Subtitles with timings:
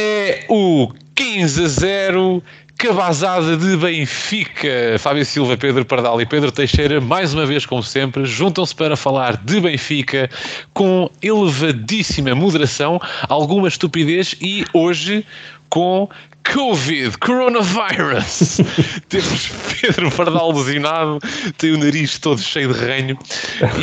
[0.00, 2.42] É o 15 a 0
[2.78, 4.96] cabazada de Benfica.
[4.96, 9.36] Fábio Silva, Pedro Pardal e Pedro Teixeira, mais uma vez, como sempre, juntam-se para falar
[9.38, 10.30] de Benfica
[10.72, 15.26] com elevadíssima moderação, alguma estupidez e hoje
[15.68, 16.08] com
[16.52, 18.60] Covid, Coronavirus.
[19.08, 19.50] Temos
[19.80, 21.18] Pedro Pardal lesionado,
[21.58, 23.18] tem o nariz todo cheio de ranho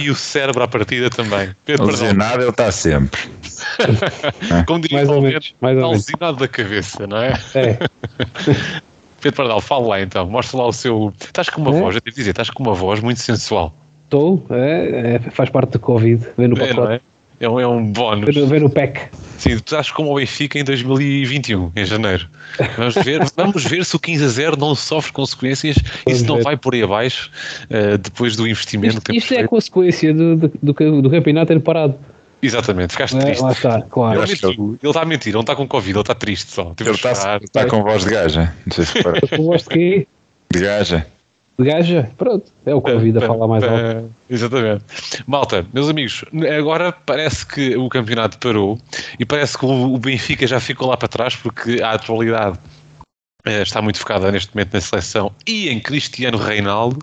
[0.02, 1.56] e o cérebro à partida também.
[1.66, 3.22] Pedro Lesionado ele está sempre.
[4.68, 6.06] Como diria Mais ou o menos, mais ou está menos.
[6.08, 7.34] lesionado da cabeça, não é?
[7.54, 7.78] É,
[9.22, 11.14] Pedro Pardal, fala lá então, mostra lá o seu.
[11.20, 11.80] Estás com uma É?
[11.80, 13.76] voz, eu devo dizer, estás com uma voz muito sensual.
[14.06, 17.02] estou, é, é, faz parte do Covid, vem no É, pacote,
[17.40, 17.46] é?
[17.46, 18.34] É um, é um bónus.
[18.34, 19.10] vem no- vem no pack.
[19.38, 22.28] Sim, tu estás como o Benfica em 2021, em janeiro.
[22.78, 25.76] Vamos ver, vamos ver se o 15 a 0 não sofre consequências
[26.08, 26.44] e se não ver.
[26.44, 27.30] vai por aí abaixo
[27.70, 31.10] eh, depois do investimento Isto, que temos isto é a consequência do, do, do, do
[31.10, 31.96] campeonato ter parado.
[32.42, 33.42] Exatamente, ficaste É, triste.
[33.42, 34.22] lá está, claro.
[34.24, 36.52] Ele que mentiu, ele está a mentir, ele não está com Covid, ele está triste
[36.52, 36.74] só.
[36.80, 37.12] Ele está
[37.44, 38.54] está com voz de gaja.
[38.66, 39.20] Não sei se repara.
[39.32, 40.08] Eu gosto de quê?
[40.54, 41.06] De gaja.
[41.58, 42.10] Gaja?
[42.18, 44.12] Pronto, é o Covid a falar mais alto.
[44.30, 44.84] Exatamente.
[45.26, 46.26] Malta, meus amigos,
[46.58, 48.78] agora parece que o campeonato parou
[49.18, 52.60] e parece que o o Benfica já ficou lá para trás porque a atualidade
[53.46, 57.00] eh, está muito focada neste momento na seleção e em Cristiano Reinaldo,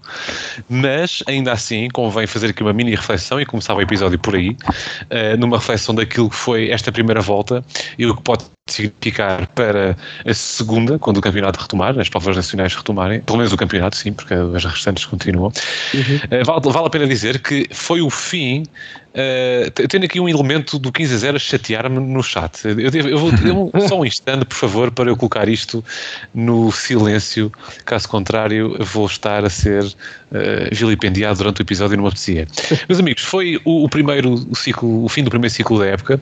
[0.69, 4.57] mas ainda assim convém fazer aqui uma mini reflexão e começar o episódio por aí,
[5.11, 7.65] eh, numa reflexão daquilo que foi esta primeira volta
[7.97, 12.75] e o que pode significar para a segunda, quando o campeonato retomar, as provas nacionais
[12.75, 15.49] retomarem, pelo menos o campeonato, sim, porque as restantes continuam.
[15.95, 18.65] Uh, vale, vale a pena dizer que foi o fim.
[19.15, 22.65] Uh, eu tenho aqui um elemento do 15 a 0 a chatear-me no chat.
[22.65, 25.85] Eu, devo- eu vou eu- só um instante, por favor, para eu colocar isto
[26.35, 27.53] no silêncio.
[27.85, 29.93] Caso contrário, vou estar a ser uh,
[30.73, 32.47] vilipendiado durante o episódio e não me apetecia.
[32.89, 36.19] Meus amigos, foi o, o primeiro o ciclo, o fim do primeiro ciclo da época.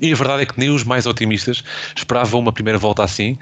[0.00, 1.62] E a verdade é que nem os mais otimistas
[1.96, 3.38] esperavam uma primeira volta assim.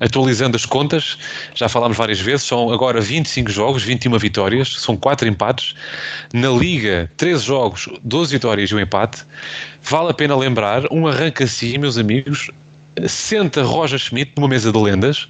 [0.00, 1.18] Atualizando as contas,
[1.54, 5.74] já falámos várias vezes, são agora 25 jogos, 21 vitórias, são 4 empates.
[6.32, 9.22] Na Liga, 13 jogos, 12 vitórias e um empate.
[9.82, 12.50] Vale a pena lembrar, um arranque assim, meus amigos,
[13.06, 15.28] senta Roger Schmidt numa mesa de lendas.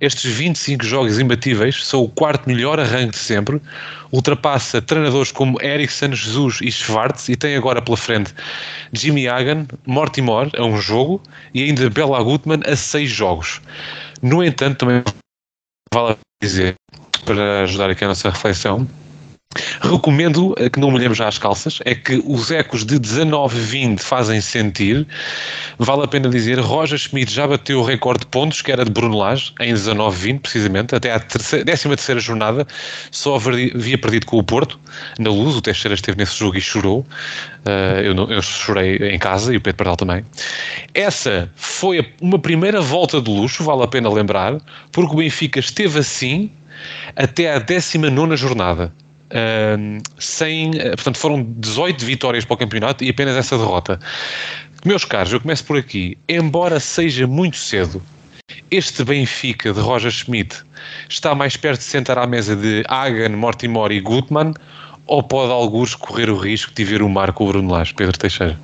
[0.00, 3.60] Estes 25 jogos imbatíveis são o quarto melhor arranque de sempre.
[4.12, 8.34] Ultrapassa treinadores como Eriksen, Jesus e Schwartz e tem agora pela frente
[8.92, 11.22] Jimmy Hagan, Mortimer a um jogo
[11.54, 13.60] e ainda Bela Gutmann a seis jogos.
[14.22, 15.02] No entanto, também
[15.92, 16.74] vale dizer,
[17.24, 18.88] para ajudar aqui a nossa reflexão,
[19.80, 24.40] Recomendo eh, que não molhemos já as calças, é que os ecos de 19-20 fazem
[24.40, 25.04] sentir.
[25.76, 28.92] Vale a pena dizer, Roger Schmidt já bateu o recorde de pontos, que era de
[28.92, 32.64] Bruno Lage, em 19-20, precisamente, até à terceira, 13 jornada,
[33.10, 34.78] só havia perdido com o Porto,
[35.18, 37.04] na luz, o Teixeira esteve nesse jogo e chorou.
[37.66, 40.24] Eh, eu, não- eu chorei em casa e o Pedro Pardal também.
[40.94, 44.60] Essa foi uma primeira volta de luxo, vale a pena lembrar,
[44.92, 46.52] porque o Benfica esteve assim
[47.16, 48.92] até à 19 jornada.
[49.32, 54.00] Ahm, sem, eh, portanto, foram 18 vitórias para o campeonato e apenas essa derrota.
[54.84, 56.18] Meus caros, eu começo por aqui.
[56.28, 58.02] Embora seja muito cedo,
[58.70, 60.56] este Benfica de Roger Schmidt
[61.08, 64.54] está mais perto de sentar à mesa de Hagen, Mortimer e Gutmann
[65.06, 68.58] ou pode alguns correr o risco de ver o Marco Bruno Lage, Pedro Teixeira?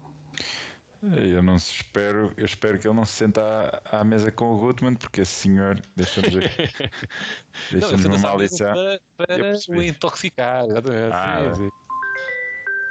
[1.15, 4.59] Eu não espero, eu espero que ele não se senta à, à mesa com o
[4.59, 6.33] Gutmann, porque esse senhor deixa-nos
[7.71, 8.73] deixa-nos Não, numa só lição.
[9.17, 11.13] Para, para o intoxicar, exatamente.
[11.13, 11.71] Ah, Sim,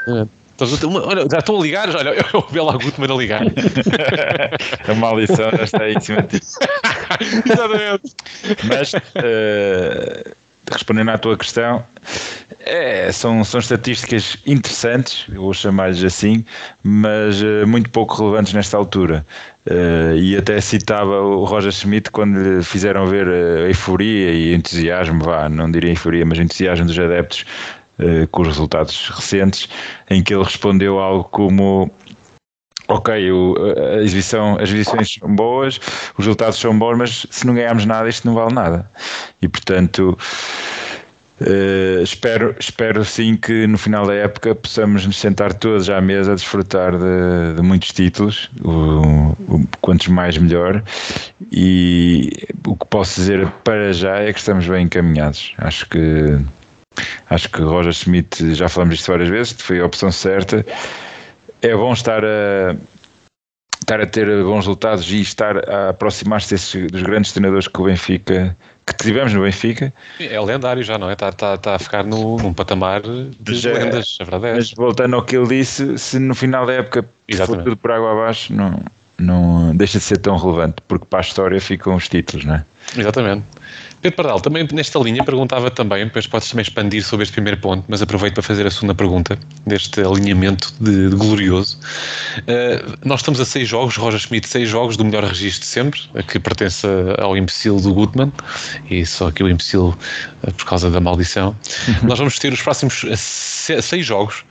[0.08, 0.20] sim.
[0.22, 0.28] É.
[0.58, 3.42] Então, uma- olha, já estão a ligar, olha, eu o Bela Gutmann a ligar.
[4.88, 6.46] A maldição já está aí em cima de ti.
[7.46, 8.16] Exatamente.
[8.64, 10.32] Mas, eh,
[10.72, 11.84] respondendo à tua questão,
[12.60, 16.46] é, são, são estatísticas interessantes, vou chamar-lhes assim,
[16.84, 19.26] mas eh, muito pouco relevantes nesta altura.
[19.68, 25.24] Eh, e até citava o Roger Schmidt quando lhe fizeram ver a euforia e entusiasmo,
[25.24, 27.46] vá, não diria euforia, mas entusiasmo dos adeptos
[27.98, 29.70] eh, com os resultados recentes,
[30.10, 31.92] em que ele respondeu algo como
[32.88, 33.56] ok, o-
[33.98, 35.80] a exibição, as exibições são boas,
[36.18, 38.90] os resultados são bons, mas se não ganharmos nada, isto não vale nada.
[39.42, 40.18] E portanto,
[41.42, 46.32] eh, espero, espero sim que no final da época possamos nos sentar todos à mesa
[46.32, 50.82] a desfrutar de, de muitos títulos, o, o- quantos mais melhor.
[51.52, 52.30] E
[52.66, 55.54] o que posso dizer para já é que estamos bem encaminhados.
[55.58, 56.38] Acho que
[57.30, 60.66] acho que Roger Schmidt, já falamos disto várias vezes, foi a opção certa
[61.68, 62.76] é bom estar a,
[63.82, 67.86] estar a ter bons resultados e estar a aproximar-se desses- dos grandes treinadores que o
[67.86, 68.56] Benfica
[68.88, 71.14] que tivemos no Benfica, É lendário já, não é?
[71.14, 74.72] Está tá, tá a ficar no, num patamar de Já- lendas, a verdade é mas
[74.74, 77.64] voltando ao que ele disse, se no final da época for Exatamente.
[77.64, 78.80] tudo por água abaixo, não,
[79.18, 82.66] não deixa de ser tão relevante, porque para a história ficam os títulos, não é?
[82.96, 83.44] Exatamente.
[84.06, 87.84] Pedro Pardal, também nesta linha perguntava também, depois podes também expandir sobre este primeiro ponto,
[87.88, 89.36] mas aproveito para fazer a segunda pergunta
[89.66, 91.80] deste alinhamento de, de glorioso.
[92.42, 96.00] Uh, nós estamos a seis jogos, Roger Schmidt, seis jogos do melhor registro de sempre,
[96.28, 96.86] que pertence
[97.18, 98.32] ao imbecil do Gutmann,
[98.92, 99.98] e só aqui o imbecil
[100.44, 101.56] uh, por causa da maldição.
[102.04, 104.46] nós vamos ter os próximos seis jogos,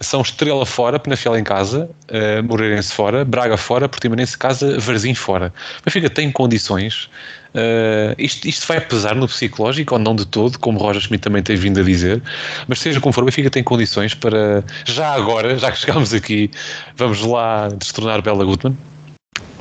[0.00, 5.52] são Estrela fora, Penafiel em casa, uh, Moreirense fora, Braga fora, Portimonense casa, Varzim fora.
[5.84, 7.08] Mas fica, tem condições
[7.54, 11.42] Uh, isto, isto, vai pesar no psicológico ou não de todo, como Roger Schmidt também
[11.42, 12.22] tem vindo a dizer,
[12.66, 16.50] mas seja como for, o Benfica tem condições para, já agora, já que chegámos aqui,
[16.96, 18.76] vamos lá destornar Bela Gutmann?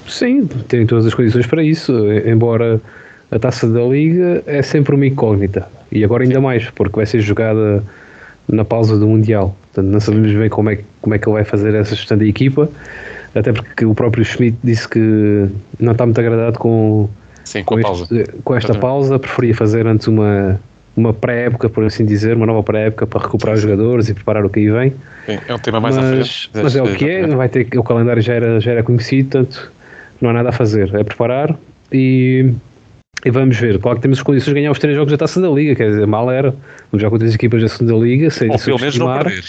[0.08, 1.94] Sim, tem todas as condições para isso,
[2.26, 2.82] embora
[3.30, 7.20] a taça da Liga é sempre uma incógnita, e agora ainda mais, porque vai ser
[7.22, 7.84] jogada
[8.48, 11.44] na pausa do Mundial, portanto não sabemos bem como é, como é que ele vai
[11.44, 12.70] fazer essa gestão da equipa,
[13.36, 15.48] até porque o próprio Schmidt disse que
[15.80, 17.10] não está muito agradado com
[17.48, 20.60] Sim, com, com, este, com esta pausa, preferia fazer antes uma,
[20.98, 24.50] uma pré-época, por assim dizer, uma nova pré-época para recuperar os jogadores e preparar o
[24.50, 24.90] que aí vem.
[25.26, 26.50] Sim, é um tema mais mas, à frente.
[26.54, 29.72] Mas é o que é, vai ter, o calendário já era, já era conhecido, portanto
[30.20, 31.56] não há nada a fazer, é preparar
[31.90, 32.52] e
[33.26, 35.42] e vamos ver, claro que temos as condições de ganhar os três jogos da Taça
[35.42, 36.54] da Liga, quer dizer, mal era.
[36.92, 39.44] Vamos já com três equipas da Segunda Liga, sem ou pelo menos não perder.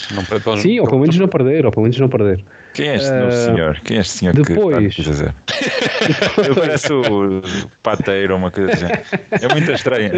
[0.47, 2.45] Não, Sim, ou pelo menos não perder, ou pelo menos não perder.
[2.75, 3.81] Quem é este uh, senhor?
[3.85, 7.43] Quem é este senhor depois, que a Ele parece o
[7.83, 8.87] pateiro ou uma coisa assim.
[9.31, 10.13] É muito estranho.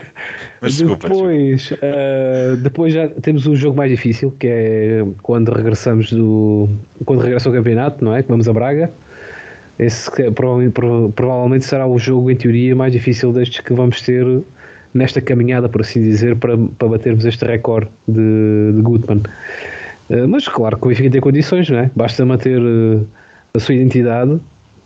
[0.60, 1.08] Mas desculpa.
[1.08, 6.68] Depois, uh, depois já temos o jogo mais difícil, que é quando regressamos do.
[7.04, 8.22] quando regressa o campeonato, não é?
[8.22, 8.90] Que vamos a Braga.
[9.80, 10.74] Esse provavelmente,
[11.14, 14.26] provavelmente será o jogo, em teoria, mais difícil destes que vamos ter
[14.92, 19.22] nesta caminhada, por assim dizer, para, para batermos este recorde de, de Gutmann.
[20.10, 21.90] Uh, mas claro que o Benfica tem condições, não é?
[21.96, 23.06] Basta manter uh,
[23.54, 24.38] a sua identidade,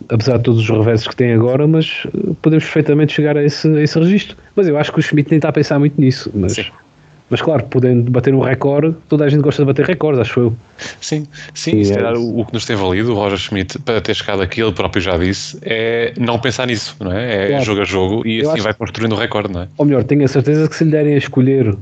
[0.07, 3.67] apesar de todos os reversos que tem agora, mas uh, podemos perfeitamente chegar a esse,
[3.67, 4.37] a esse registro.
[4.55, 6.31] Mas eu acho que o Schmidt nem está a pensar muito nisso.
[6.33, 6.65] Mas Sim.
[7.29, 10.53] Mas claro, podendo bater um recorde, toda a gente gosta de bater recordes, acho eu.
[11.01, 13.79] Sim, sim, e se é calhar o, o que nos tem valido, o Roger Schmidt,
[13.79, 17.45] para ter chegado aqui, ele próprio já disse, é não pensar nisso, não é?
[17.45, 17.65] É claro.
[17.65, 19.67] jogo a jogo e eu assim vai construindo o recorde, não é?
[19.77, 21.75] Ou melhor, tenho a certeza que se lhe derem a escolher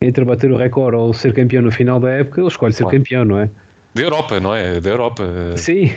[0.00, 2.98] entre bater o recorde ou ser campeão no final da época, ele escolhe ser claro.
[2.98, 3.50] campeão, não é?
[3.96, 4.78] Da Europa, não é?
[4.78, 5.24] Da Europa.
[5.56, 5.90] Sim.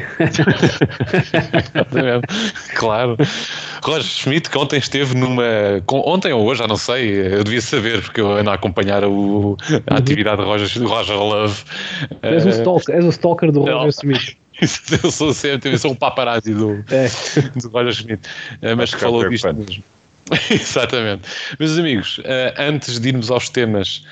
[2.75, 3.17] claro.
[3.83, 5.43] Roger Schmidt, que ontem esteve numa.
[5.85, 9.57] Ontem ou hoje, já não sei, eu devia saber, porque eu ando a acompanhar o,
[9.87, 11.61] a atividade de Roger, Roger Love.
[12.21, 14.37] És o stalker, és o stalker do Roger Schmidt.
[15.03, 17.09] eu sou sempre, eu sou um paparazzi do, é.
[17.59, 18.29] do Roger Schmidt.
[18.61, 19.83] Eh, mas que falou disto mesmo.
[20.49, 21.27] Exatamente.
[21.59, 24.03] Meus amigos, eh, antes de irmos aos temas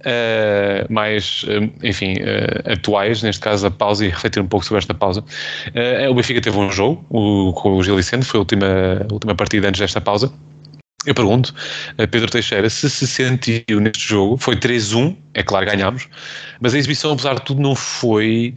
[0.00, 4.78] uh, mais, uh, enfim, uh, atuais, neste caso a pausa e refletir um pouco sobre
[4.78, 5.22] esta pausa.
[6.10, 8.66] o Benfica teve um jogo o, com o Gil Vicente, foi a última,
[9.08, 10.32] a última partida antes desta pausa.
[11.04, 11.54] Eu pergunto
[11.98, 16.08] a Pedro Teixeira se se sentiu neste jogo, foi 3-1, é claro, ganhámos,
[16.60, 18.56] mas a exibição, apesar de tudo, não foi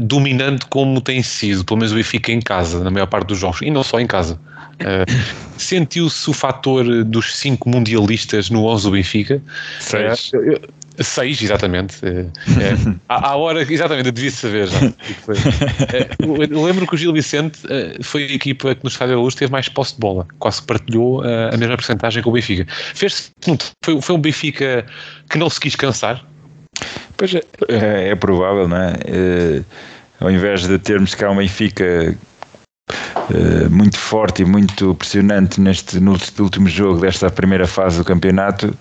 [0.00, 3.60] dominante como tem sido, pelo menos o Benfica em casa, na maior parte dos jogos,
[3.60, 4.40] e não só em casa.
[4.80, 9.42] Uh, Sentiu-se o fator dos cinco mundialistas no 11 do Benfica?
[9.78, 10.32] Seis.
[10.32, 12.04] Uh, Seis, exatamente.
[12.04, 14.78] É, é, à, hora, exatamente, eu devia saber já.
[14.78, 17.58] É, lembro que o Gil Vicente
[18.02, 21.22] foi a equipa que nos Estádio da Luz teve mais posse de bola, quase partilhou
[21.22, 22.66] a mesma porcentagem com o Benfica.
[22.94, 23.32] Fez
[23.82, 24.84] foi, foi um Benfica
[25.30, 26.22] que não se quis cansar?
[27.16, 28.92] Pois é, é, é provável, não é?
[30.20, 32.14] Ao invés de termos cá um Benfica eh,
[33.70, 38.74] muito forte e muito pressionante neste no último jogo desta primeira fase do campeonato.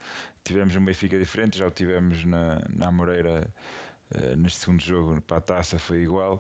[0.44, 3.48] Tivemos um Benfica diferente, já o tivemos na, na Moreira
[4.12, 6.40] uh, neste segundo jogo para a taça, foi igual.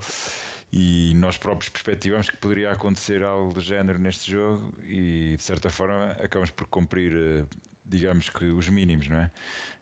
[0.72, 5.70] E nós próprios perspectivamos que poderia acontecer algo do género neste jogo e de certa
[5.70, 7.16] forma acabamos por cumprir.
[7.16, 7.48] Uh,
[7.86, 9.32] digamos que os mínimos, não é?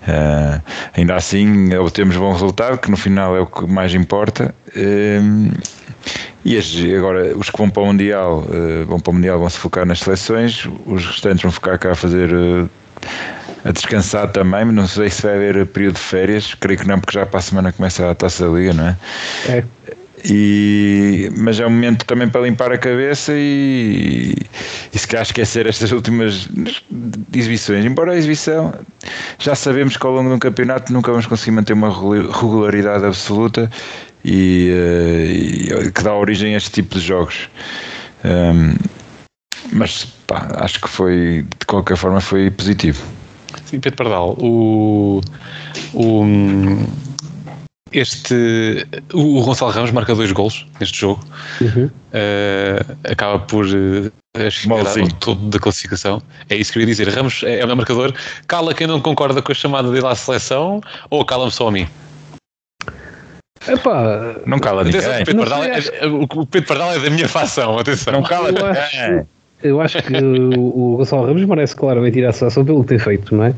[0.07, 0.61] Uh,
[0.95, 4.55] ainda assim, obtemos bom resultado, que no final é o que mais importa.
[6.47, 9.49] E estes, agora, os que vão para o Mundial, uh, vão para o Mundial, vão
[9.49, 12.33] se focar nas seleções, os restantes vão ficar cá a fazer.
[12.33, 12.69] Uh,
[13.65, 17.19] a descansar também, não sei se vai haver período de férias, creio que não, porque
[17.19, 18.97] já para a semana começa a taça da Liga, não é?
[19.49, 19.63] É.
[20.23, 24.35] E, mas é um momento também para limpar a cabeça e,
[24.93, 26.47] e se calhar esquecer estas últimas
[27.33, 27.85] exibições.
[27.85, 28.73] Embora a exibição
[29.37, 33.69] já sabemos que ao longo de um campeonato nunca vamos conseguir manter uma regularidade absoluta
[34.23, 37.49] e, uh, e, que dá origem a este tipo de jogos.
[38.25, 38.75] Um,
[39.71, 43.03] mas pá, acho que foi, de qualquer forma, foi positivo.
[43.65, 45.21] Sim, Pedro Pardal, o,
[45.93, 46.23] o,
[47.91, 48.33] este
[49.13, 51.23] o, o Gonçalo Ramos marca dois golos neste jogo.
[51.61, 51.85] Uhum.
[51.85, 56.21] Uh, acaba por uh, chegar ao todo da classificação.
[56.49, 57.09] É isso que eu ia dizer.
[57.09, 58.13] Ramos é, é o meu marcador.
[58.47, 61.87] Cala quem não concorda com a chamada dele à seleção ou cala-me só a mim?
[63.69, 64.99] Epá, não cala ninguém.
[64.99, 67.77] Atenção, o, Pedro Pardal é, o Pedro Pardal é da minha facção.
[67.77, 68.13] Atenção.
[68.13, 68.69] Não cala eu ninguém.
[68.69, 69.25] acho,
[69.63, 72.99] eu acho que o, o Gonçalo Ramos merece claramente ir à seleção pelo que tem
[72.99, 73.53] feito, não é?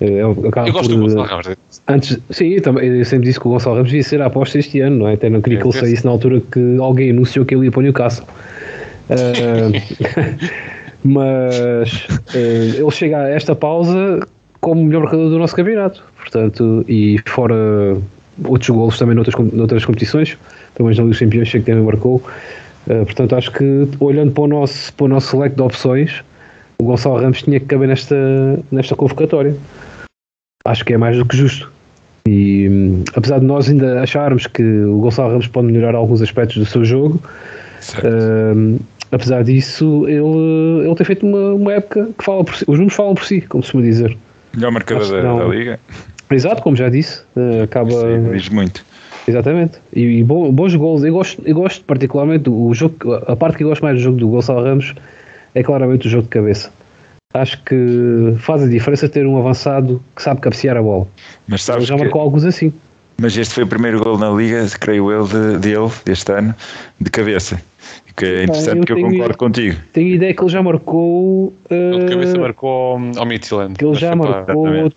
[0.00, 1.56] Eu, eu gosto por, do Gonçalo Ramos.
[1.88, 4.58] Antes, sim, eu, também, eu sempre disse que o Gonçalo Ramos devia ser a aposta
[4.58, 5.14] este ano, não é?
[5.14, 7.70] Até não queria é, que ele saísse na altura que alguém anunciou que ele ia
[7.70, 8.26] para o Newcastle.
[9.10, 9.72] Uh,
[11.04, 14.20] mas uh, ele chega a esta pausa
[14.60, 17.96] como melhor marcador do nosso campeonato, portanto, e fora
[18.44, 20.36] outros golos também noutras, noutras competições,
[20.74, 22.22] também na Liga dos Campeões, que também marcou.
[22.86, 26.22] Uh, portanto, acho que olhando para o nosso, para o nosso leque de opções,
[26.80, 28.16] o Gonçalo Ramos tinha que caber nesta,
[28.70, 29.56] nesta convocatória.
[30.64, 31.70] Acho que é mais do que justo.
[32.26, 36.56] E hum, apesar de nós ainda acharmos que o Gonçalo Ramos pode melhorar alguns aspectos
[36.56, 37.20] do seu jogo,
[38.04, 38.78] hum,
[39.10, 42.64] apesar disso, ele, ele tem feito uma, uma época que fala por si.
[42.66, 44.16] Os números falam por si, como se me dizer.
[44.54, 45.80] Melhor marcador da, da, Liga.
[46.30, 47.22] Exato, como já disse.
[47.36, 47.90] Uh, acaba.
[47.90, 48.84] Sim, diz muito.
[49.26, 49.78] Exatamente.
[49.92, 51.04] E, e bons gols.
[51.04, 53.14] Eu gosto, eu gosto particularmente o jogo.
[53.26, 54.94] A parte que eu gosto mais do jogo do Gonçalo Ramos
[55.54, 56.70] é claramente o jogo de cabeça.
[57.34, 61.06] Acho que faz a diferença ter um avançado que sabe cabecear a bola.
[61.46, 62.24] Mas sabes Ele já marcou que...
[62.24, 62.72] alguns assim.
[63.20, 66.54] Mas este foi o primeiro gol na Liga, creio eu, de, dele, deste ano,
[66.98, 67.60] de cabeça.
[68.16, 69.76] Que é interessante que eu concordo contigo.
[69.92, 71.52] Tenho ideia que ele já marcou.
[71.70, 73.74] Uh, de cabeça marcou ao Midland.
[73.74, 74.90] Que ele já marcou.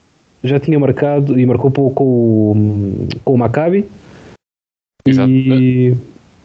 [0.43, 3.85] Já tinha marcado e marcou com, com, com o Maccabi.
[5.05, 5.29] Exato.
[5.29, 5.95] E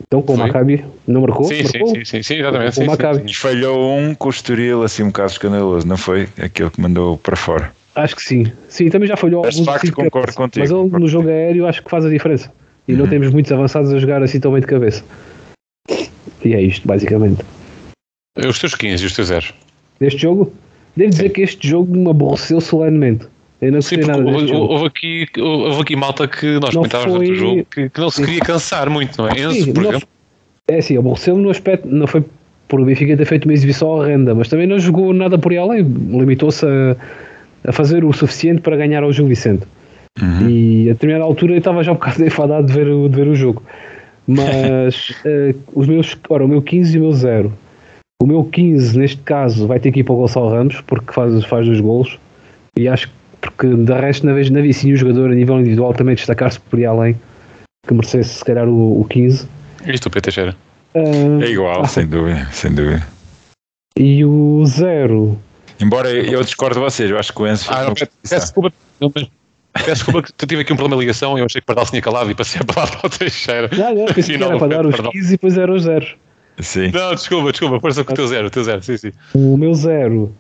[0.07, 1.45] então com o Maccabi não marcou?
[1.47, 1.89] Sim, marcou?
[1.95, 2.75] sim, sim, sim, exatamente.
[2.75, 3.21] Com sim, o Maccabi.
[3.21, 3.35] sim, sim.
[3.35, 6.29] Falhou um com o Estoril, assim um caso escandaloso, não foi?
[6.39, 7.73] Aquele que mandou para fora.
[7.95, 8.53] Acho que sim.
[8.69, 9.67] Sim, também já falhou Mas, alguns.
[9.67, 10.37] de facto, concordo cabeça.
[10.37, 12.53] contigo, Mas ele concordo no jogo aéreo acho que faz a diferença.
[12.87, 13.11] E não Uhum.
[13.11, 15.03] temos muitos avançados a jogar assim tão bem de cabeça.
[16.45, 17.43] E é isto, basicamente.
[18.37, 19.47] Os teus 15 e os teus 0.
[19.99, 20.53] Deste jogo,
[20.95, 23.27] devo dizer que este jogo me aborreceu solenemente.
[23.61, 24.73] Eu não Sim, gostei porque nada houve, jogo.
[24.73, 28.01] houve aqui, houve aqui malta que nós Não comentávamos foi- durante o jogo que, que
[28.01, 29.41] não se queria cansar muito, não é?
[29.41, 30.09] Enzo, Sim, por não- exemplo.
[30.69, 32.25] É assim, aborreceu-me no aspecto, não foi
[32.69, 35.59] por o Benfica ter feito uma exibição horrenda, mas também não jogou nada por aí
[35.59, 36.97] além, limitou-se a,
[37.69, 39.63] a fazer o suficiente para ganhar ao Gil Vicente.
[40.49, 43.29] E a determinada altura eu estava já um bocado enfadado de ver, o- de ver
[43.29, 43.63] o jogo.
[44.27, 47.53] Mas eh, os meus, ora, o meu 15 e o meu 0.
[48.23, 51.45] O meu 15, neste caso, vai ter que ir para o Gonçalo Ramos, porque faz,
[51.45, 52.19] faz dois golos.
[52.77, 53.15] E acho que,
[53.51, 56.61] porque de resto, na vez, na vi sim o jogador a nível individual também destacar-se
[56.61, 57.21] por aí além,
[57.87, 59.49] que merecesse se calhar o, o 15.
[59.87, 60.57] E tu, Pedro Teixeira?
[60.95, 63.07] Ah, É igual, sem dúvida, sem dúvida.
[63.99, 65.39] E o 0.
[65.81, 68.73] Embora eu discordo de vocês, eu acho que o Enzo Ah, não, peço, desculpa.
[69.01, 69.29] não, mas-
[69.75, 71.37] Peço desculpa que eu tive aqui um problema de ligação.
[71.39, 73.69] Eu achei que o Pardal se tinha calado e passei a palavra ao Teixeira.
[73.77, 75.13] Não, não, pensei que Afinal, era para dar os perdão.
[75.13, 76.07] 15 e depois era os 0.
[76.61, 76.91] Sim.
[76.95, 77.79] Não, desculpa, desculpa.
[77.81, 79.13] Força com o teu zero, o teu zero, sim, sim.
[79.35, 80.35] O meu 0.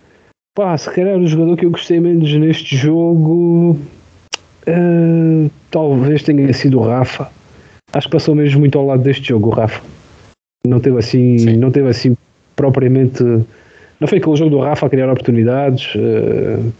[0.56, 3.78] Pá, se calhar o jogador que eu gostei menos neste jogo.
[4.66, 7.30] ah, talvez tenha sido o Rafa.
[7.92, 9.82] Acho que passou mesmo muito ao lado deste jogo, o Rafa.
[10.66, 11.56] Não teve assim, Sim.
[11.58, 12.16] não teve assim
[12.56, 13.22] propriamente.
[14.00, 15.92] Não foi aquele jogo do Rafa a criar oportunidades.
[15.94, 16.70] ah,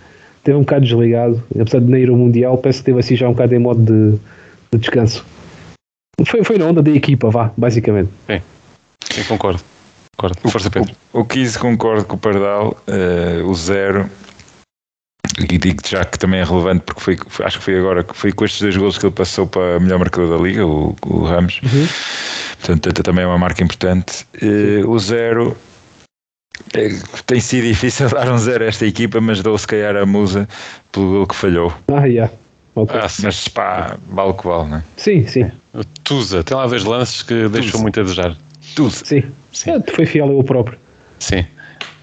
[0.43, 1.43] teve um bocado desligado.
[1.61, 3.83] Apesar de não ir ao Mundial, parece que teve assim já um bocado em modo
[3.83, 4.19] de,
[4.73, 5.23] de descanso.
[6.25, 8.09] Foi, foi na onda da equipa, vá, basicamente.
[9.13, 9.61] Sim, concordo.
[10.17, 10.51] Concordo.
[10.51, 10.95] Força, Pedro.
[11.13, 14.09] O 15 concordo com o Pardal, eh, o 0
[15.39, 18.17] e digo já que também é relevante porque foi, foi- acho que foi agora que
[18.17, 21.25] foi com estes dois gols que ele passou para melhor marcador da liga, o, o
[21.25, 21.61] Ramos.
[21.63, 21.87] Uhum.
[22.59, 24.27] Portanto, também é uma marca importante.
[24.41, 25.55] Eh, o 0
[27.27, 30.49] tem sido difícil dar um 0 a esta equipa, mas dou se calhar a musa
[30.91, 31.73] pelo gol que falhou.
[31.89, 32.33] Ah, yeah.
[32.75, 32.99] Ok.
[32.99, 33.07] Ah.
[33.23, 34.85] Mas pá, vale o que vale, não é?
[34.97, 38.37] Sim, sim, O Tusa, tem lá dois lances que deixou muito a desejar.
[38.77, 38.91] Tudo.
[38.91, 39.25] sim.
[39.53, 39.71] Sim.
[39.71, 40.79] É, foi fiel eu próprio.
[41.19, 41.45] Sim.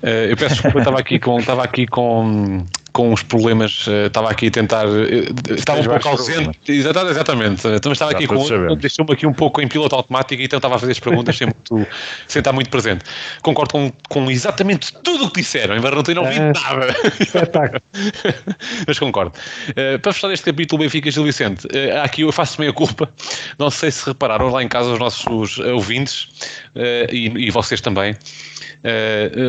[0.01, 4.29] Eh, eu peço desculpa, estava aqui com, estava aqui com, com uns problemas, eh, estava
[4.29, 4.85] aqui a tentar.
[4.85, 6.57] eh, estava um pouco ausente.
[6.67, 7.67] Exatamente, exatamente.
[7.67, 8.75] Então estava Já aqui com.
[8.77, 11.47] Deixou-me aqui um pouco em piloto automático e então estava a fazer as perguntas sem,
[11.47, 11.88] muito,
[12.27, 13.03] sem estar muito presente.
[13.41, 16.75] Concordo com, com exatamente tudo o que disseram, embora não tenha ouvido Ah.
[16.75, 16.95] nada.
[17.19, 17.81] Espetáculo.
[18.88, 19.33] Mas concordo.
[19.75, 23.09] Eh, para fechar este capítulo Benfica Gil Vicente, eh, aqui eu faço meia culpa.
[23.57, 26.27] Não sei se repararam lá em casa os nossos ouvintes
[26.75, 28.15] eh, e, e vocês também.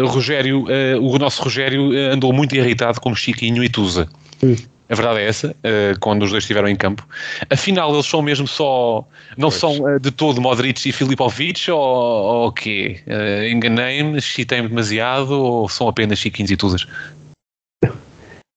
[0.07, 0.65] Rogério,
[1.01, 4.09] o nosso Rogério andou muito irritado com Chiquinho e Tusa.
[4.43, 4.55] Hum.
[4.89, 7.07] A verdade é essa, eh, quando os dois estiveram em campo.
[7.49, 9.07] Afinal, eles são mesmo só.
[9.37, 13.01] Não são eh, de todo Modric e Filipovic ou, ou o quê?
[13.07, 16.87] Eh, Enganei-me, excitei-me demasiado ou são apenas Chiquinhos e Tusas?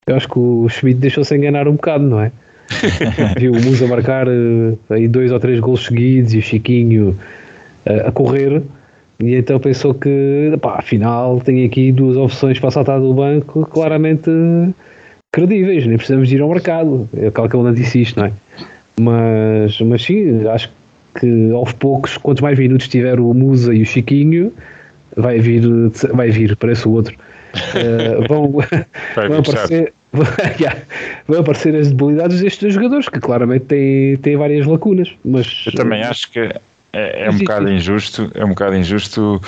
[0.05, 2.31] Eu acho que o Schmidt deixou-se enganar um bocado, não é?
[3.39, 7.17] viu o Musa marcar uh, aí dois ou três gols seguidos e o Chiquinho
[7.85, 8.61] uh, a correr.
[9.19, 14.29] E então pensou que, pá, afinal, tem aqui duas opções para saltar do banco claramente
[15.31, 17.09] credíveis, nem precisamos de ir ao mercado.
[17.17, 18.31] É claro que ele não disse isto, não é?
[18.99, 20.71] Mas, mas sim, acho
[21.19, 24.53] que aos poucos, quantos mais minutos tiver o Musa e o Chiquinho,
[25.15, 25.63] vai vir,
[26.13, 27.15] vai vir, parece o outro.
[27.55, 29.93] Uh, vão, vão, aparecer,
[31.27, 35.11] vão aparecer as debilidades destes dois jogadores, que claramente têm, têm várias lacunas.
[35.25, 36.51] Mas, Eu também acho que
[36.93, 39.41] é, é um bocado injusto, é um bocado injusto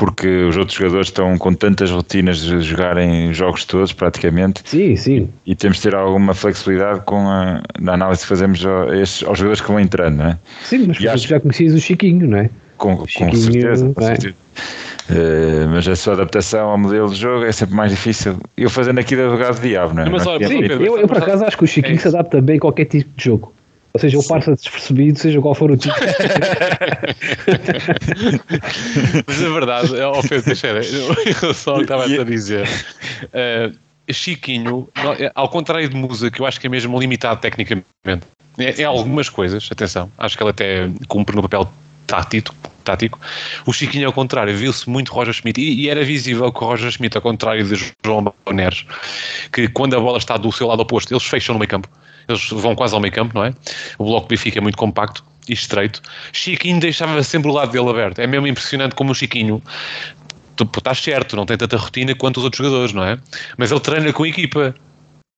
[0.00, 4.62] porque os outros jogadores estão com tantas rotinas de jogarem jogos todos praticamente.
[4.64, 5.28] Sim, sim.
[5.44, 9.28] E, e temos de ter alguma flexibilidade com a, na análise que fazemos a estes,
[9.28, 10.38] aos jogadores que vão entrando, não é?
[10.62, 11.28] Sim, mas acho...
[11.28, 12.48] já conhecias o Chiquinho, não é?
[12.78, 14.06] Com, com certeza, com é?
[14.06, 14.34] certeza.
[15.10, 18.38] Uh, mas a sua adaptação ao modelo de jogo é sempre mais difícil.
[18.56, 20.08] Eu fazendo aqui de advogado diabo, não é?
[20.08, 22.40] Mas, olha, sim, Pedro, eu, eu, por acaso acho que o Chiquinho é se adapta
[22.40, 23.52] bem a qualquer tipo de jogo.
[23.92, 25.94] Ou seja, ele passa despercebido, seja qual for o tipo.
[29.26, 30.80] Mas a verdade, ó Pedro Teixeira,
[31.42, 32.68] eu só estava a dizer.
[33.24, 33.74] Uh,
[34.12, 37.86] Chiquinho, é, ao contrário de Musa, que eu acho que é mesmo limitado tecnicamente,
[38.58, 41.70] é, é algumas coisas, atenção, acho que ele até cumpre no papel
[42.06, 42.54] tático,
[42.84, 43.20] tático.
[43.66, 46.90] O Chiquinho, ao contrário, viu-se muito Roger Schmidt e, e, era visível que o Roger
[46.90, 48.84] Schmidt, ao contrário de João Neres,
[49.52, 51.88] que quando a bola está do seu lado oposto, eles fecham no meio campo
[52.30, 53.54] eles vão quase ao meio campo, não é?
[53.98, 56.00] O bloco B fica muito compacto e estreito.
[56.32, 58.20] Chiquinho deixava sempre o lado dele aberto.
[58.20, 59.62] É mesmo impressionante como o Chiquinho
[60.56, 63.18] tu estás certo, não tem tanta rotina quanto os outros jogadores, não é?
[63.56, 64.74] Mas ele treina com a equipa.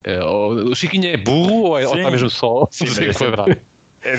[0.05, 2.67] É, o Chiquinho é burro ou, é, ou está mesmo só?
[2.71, 3.57] Sim, sim, é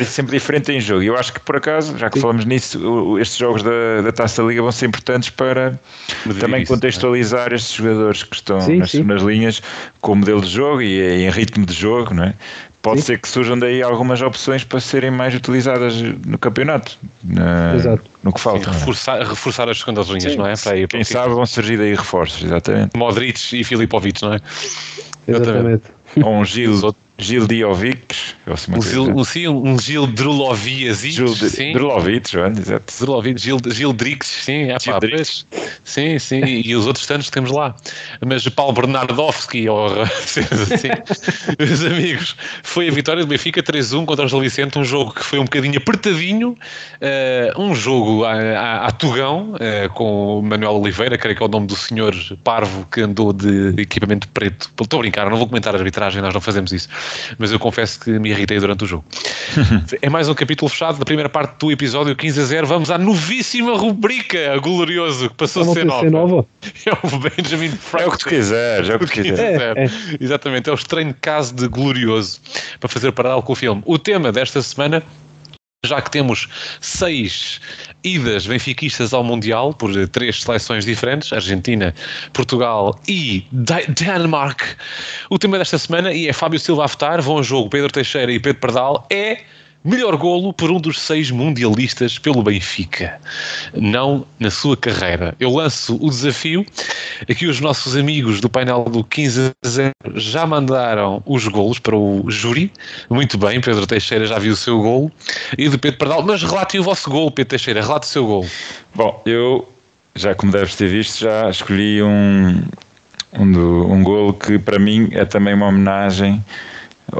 [0.06, 1.04] sempre diferente em jogo.
[1.04, 2.22] E eu acho que, por acaso, já que Sim.
[2.22, 5.78] falamos nisso, estes jogos da, da Taça da Liga vão ser importantes para
[6.26, 7.56] Medir também isso, contextualizar é?
[7.56, 9.04] estes jogadores que estão sim, nas, sim.
[9.04, 9.62] nas, linhas
[10.02, 12.34] com o modelo de jogo e em ritmo de jogo, não é?
[12.82, 17.76] Pode ser que surjam daí algumas opções para serem mais utilizadas no campeonato, na,
[18.22, 18.70] no que falta.
[18.70, 18.74] É?
[18.74, 20.54] reforçar, reforçar as segundas linhas, não é?
[20.58, 22.98] Para aí, Quem sabe vão surgir daí reforços, exatamente.
[22.98, 24.42] Modric e Filipovic, não é?
[25.26, 25.84] Exatamente.
[26.22, 28.16] Ou um Gil Gildiovic,
[28.76, 31.72] um Gil, um, sim, um Gil Druloviasic, sim.
[31.74, 32.94] Drulovic, exato.
[33.00, 35.46] Drulovic, Gil, Gildrix, sim, é pá, pois,
[35.84, 37.76] sim, sim, e os outros tantos que temos lá.
[38.26, 40.90] Mas Paulo Bernardowski, ou assim,
[41.60, 45.24] meus amigos, foi a vitória do Benfica 3-1 contra o Gil Vicente, um jogo que
[45.24, 51.38] foi um bocadinho apertadinho, uh, um jogo a Tugão, uh, com o Manuel Oliveira, creio
[51.38, 54.72] que é o nome do senhor parvo que andou de equipamento preto.
[54.82, 56.90] Estou a brincar, não vou comentar a arbitragem, nós não fazemos isso
[57.38, 59.06] mas eu confesso que me irritei durante o jogo.
[60.02, 62.68] é mais um capítulo fechado da primeira parte do episódio 15 a 0.
[62.68, 66.10] Vamos à novíssima rubrica, glorioso, que passou a ser nova.
[66.10, 66.46] nova.
[66.86, 68.04] É o Benjamin Franklin.
[68.04, 69.62] É o que tu quiseres, é o que tu quiseres.
[69.62, 70.18] É, é.
[70.20, 72.42] Exatamente, é o estranho caso de glorioso
[72.80, 73.82] para fazer paralelo com o filme.
[73.86, 75.04] O tema desta semana
[75.86, 76.48] já que temos
[76.80, 77.60] seis
[78.06, 81.94] idas benfiquistas ao Mundial por três seleções diferentes, Argentina,
[82.32, 83.46] Portugal e
[83.90, 84.66] Dinamarca.
[85.30, 88.32] O tema desta semana, e é Fábio Silva a votar, vão ao jogo Pedro Teixeira
[88.32, 89.40] e Pedro Pardal, é
[89.84, 93.20] melhor golo por um dos seis mundialistas pelo Benfica,
[93.74, 95.36] não na sua carreira.
[95.40, 96.66] Eu lanço o desafio.
[97.30, 101.96] Aqui os nossos amigos do painel do 15 a 0 já mandaram os golos para
[101.96, 102.72] o júri.
[103.10, 105.12] Muito bem, Pedro Teixeira já viu o seu golo.
[105.58, 108.48] E do Pedro Pardal, mas relatem o vosso golo, Pedro Teixeira, relate o seu golo.
[108.96, 109.70] Bom, eu,
[110.16, 112.64] já como deves ter visto, já escolhi um,
[113.34, 116.44] um, do, um golo que para mim é também uma homenagem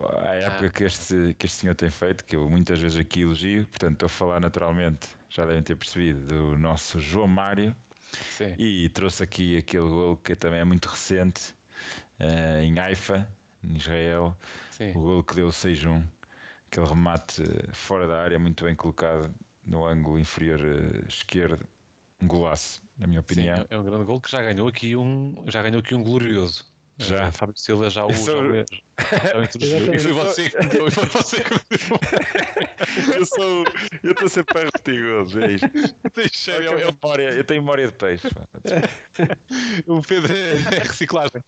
[0.02, 0.70] a época ah.
[0.70, 4.08] que, este, que este senhor tem feito, que eu muitas vezes aqui elogio, portanto estou
[4.08, 7.76] a falar naturalmente, já devem ter percebido, do nosso João Mário.
[8.12, 8.56] Sim.
[8.60, 11.56] E trouxe aqui aquele gol que também é muito recente,
[12.20, 13.30] uh, em Haifa,
[13.64, 14.38] em Israel,
[14.72, 14.92] Sim.
[14.92, 16.04] o gol que deu 6-1,
[16.68, 19.34] aquele remate fora da área, muito bem colocado
[19.66, 21.66] no ângulo inferior uh, esquerdo,
[22.22, 23.58] um golaço, na minha opinião.
[23.58, 26.73] Sim, é um grande gol que já ganhou aqui um, já ganhou aqui um glorioso.
[26.98, 27.32] Já.
[27.32, 28.12] Fábio Silva já o
[29.44, 29.94] introduziu.
[29.94, 33.16] E foi você que deu, foi você que deu.
[33.16, 33.66] Eu sou.
[34.04, 34.54] Eu estou sempre
[35.02, 35.72] gols, é isto.
[36.52, 38.28] Eu, eu, memória, eu tenho memória de peixe.
[39.88, 41.44] o Pedro é, é reciclagem.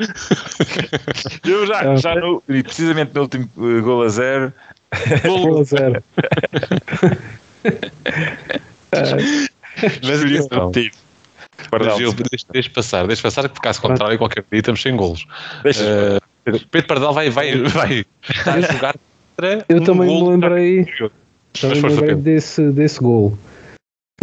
[1.46, 4.54] Eu já, já no, precisamente no último uh, gol a zero.
[5.24, 6.04] Gol a zero.
[10.04, 10.72] Mas isso não.
[11.70, 15.26] Pardal, Gil, deixa, deixa, passar, deixa passar, porque caso contrário, qualquer dia estamos sem golos.
[15.64, 16.22] Uh,
[16.72, 18.96] Pedro Pardal vai, vai, vai estar a jogar
[19.36, 19.66] contra.
[19.68, 20.88] Eu um também me lembrei,
[21.60, 23.38] também me lembrei desse, desse gol.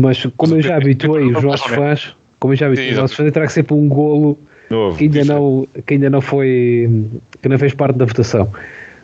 [0.00, 3.31] Mas como eu já habituei os nossos fãs, como eu já habituei os nossos fãs,
[3.33, 4.38] terá que ser por um golo
[4.70, 8.50] Novo, que, ainda não, que ainda não foi, que não fez parte da votação.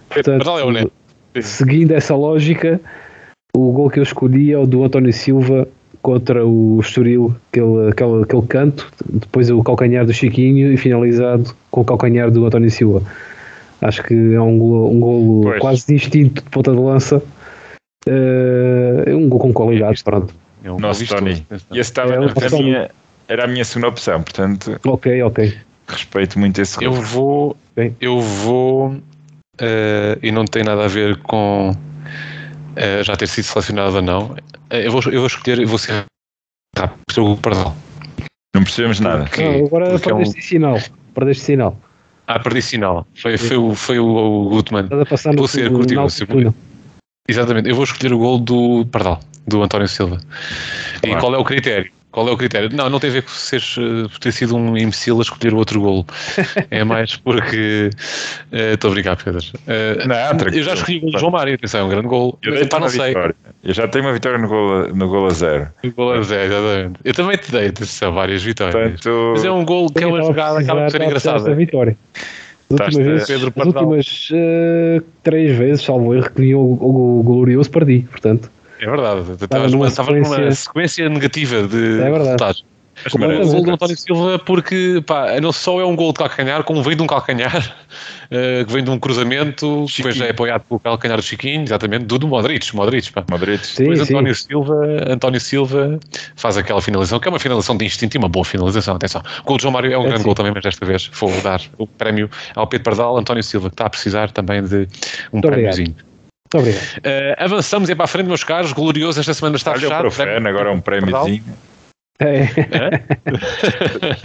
[0.08, 2.80] Portanto, Pardal é seguindo essa lógica,
[3.54, 5.68] o gol que eu escolhi é o do António Silva
[6.08, 11.82] contra o Estoril, aquele, aquele, aquele canto, depois o calcanhar do Chiquinho e finalizado com
[11.82, 13.02] o calcanhar do António Silva.
[13.82, 15.60] Acho que é um golo, um golo Pois.
[15.60, 17.22] quase de instinto de ponta de lança.
[18.08, 20.32] Eh, É um gol com qualidade, pronto.
[20.64, 21.46] É um Nosso Tony.
[21.70, 22.90] E esse estava É, o a minha-
[23.28, 25.54] era a minha segunda opção, portanto Ok, ok.
[25.88, 27.54] respeito muito esse Eu vou.
[27.76, 27.94] Bem.
[28.00, 28.96] Eu vou.
[29.60, 31.72] eh, e não tem nada a ver com
[32.76, 34.34] eh, já ter sido selecionado ou não.
[34.70, 35.58] Eh, eu, vou, eu vou escolher.
[35.60, 36.04] Eu vou ser
[36.76, 36.98] rápido.
[37.18, 37.74] O Pardal.
[38.54, 39.24] Não percebemos nada.
[39.24, 40.78] Porque- Não, agora porque é um- perdeste sinal.
[41.14, 41.80] Perdeste sinal.
[42.26, 43.06] Ah, perdi sinal.
[43.14, 44.84] Foi, foi, o, foi o, o Gutmann.
[44.84, 46.54] Estás a passar no Vou ser e oportuna.
[47.26, 47.68] Exatamente.
[47.68, 50.20] Eu vou escolher o gol do Pardal, do António Silva.
[51.02, 51.20] E Claro.
[51.20, 51.90] qual é o critério?
[52.18, 52.68] Qual é o critério?
[52.72, 55.54] Não, não tem a ver com seres, eh, por ter sido um imbecil a escolher
[55.54, 56.04] o outro golo.
[56.68, 57.90] É mais porque.
[58.50, 59.40] eh, Estou a brincar, Pedro.
[59.68, 60.16] Eh, Não,
[60.52, 62.36] eu já escolhi o gol do João Mário, atenção, é um grande gol.
[62.42, 63.06] Eu Mas, dei pá, uma não sei.
[63.06, 63.34] vitória.
[63.62, 65.68] Eu já tenho uma vitória no gol, a- no gol a zero.
[65.84, 67.00] O gol é Zé, exatamente.
[67.04, 68.74] Eu também te dei, atenção, várias vitórias.
[69.00, 71.04] Portanto, Mas é um gol que é uma a jogada que acaba por ser a
[71.04, 71.54] engraçada.
[71.54, 71.96] vitória.
[72.68, 76.62] As últimas a- vezes, Pedro as últimas eh, três vezes, salvo erro, que vinha o,
[76.74, 78.00] o, o glorioso, perdi.
[78.10, 78.50] Portanto,
[78.80, 79.20] É verdade.
[79.20, 82.64] Estava Estavas numa estavas numa sequência- sequência negativa de É resultados.
[83.16, 86.64] mas O gol do António Silva, porque pá, não só é um gol de calcanhar,
[86.64, 87.76] como vem de um calcanhar,
[88.30, 92.06] eh, que vem de um cruzamento, depois já é apoiado pelo calcanhar do Chiquinho, exatamente,
[92.06, 93.24] do, do Modric, Modric, pá.
[93.30, 93.64] Modric.
[93.64, 94.12] sim, Depois sim.
[94.14, 94.74] António Silva,
[95.08, 96.00] António Silva
[96.34, 99.22] faz aquela finalização, que é uma finalização de instinto e uma boa finalização, atenção.
[99.42, 100.24] O gol de João Mário é um É, grande sim.
[100.24, 103.74] gol também, mas desta vez vou dar o prémio ao Pedro Pardal, António Silva, que
[103.74, 104.88] está a precisar também de
[105.32, 105.52] um obrigado.
[105.52, 105.94] prémiozinho.
[106.52, 107.00] Muito obrigado.
[107.04, 110.00] Eh, avançamos e é para a frente, meus caros, glorioso, esta semana está um fechado.
[110.00, 111.44] profeno, agora um prémiozinho.
[112.20, 112.46] É,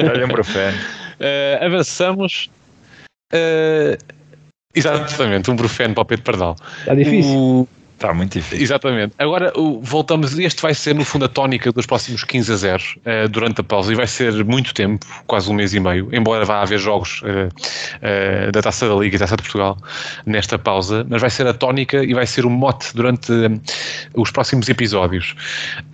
[0.02, 0.78] Dá-lhe um profeno.
[1.20, 2.50] Eh, avançamos.
[3.32, 3.98] eh,
[4.74, 6.56] exatamente, um brufeno para o Pedro Pardal.
[6.80, 7.36] está difícil.
[7.38, 8.64] O- Está muito difícil.
[8.64, 9.14] exatamente.
[9.18, 10.38] Agora voltamos.
[10.38, 13.64] Este vai ser, no fundo, a tónica dos próximos 15 a 0 eh, durante a
[13.64, 16.10] pausa e vai ser muito tempo quase um mês e meio.
[16.12, 17.50] Embora vá haver jogos eh,
[18.02, 19.78] eh, da taça da Liga e taça de Portugal
[20.26, 23.32] nesta pausa, mas vai ser a tónica e vai ser o mote durante
[24.16, 25.36] os próximos episódios.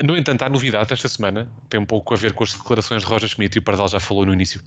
[0.04, 3.08] No entanto, há novidade esta semana, tem um pouco a ver com as declarações de
[3.08, 4.62] Roger Schmidt e o Pardal já falou no início.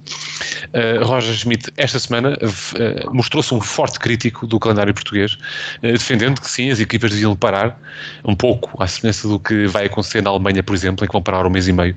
[0.68, 6.40] Uh, Roger Schmidt, esta semana, uh, mostrou-se um forte crítico do calendário português, uh, defendendo
[6.40, 7.81] que sim, as equipas deviam parar
[8.25, 11.23] um pouco, à semelhança do que vai acontecer na Alemanha, por exemplo, em que vão
[11.23, 11.97] parar um mês e meio,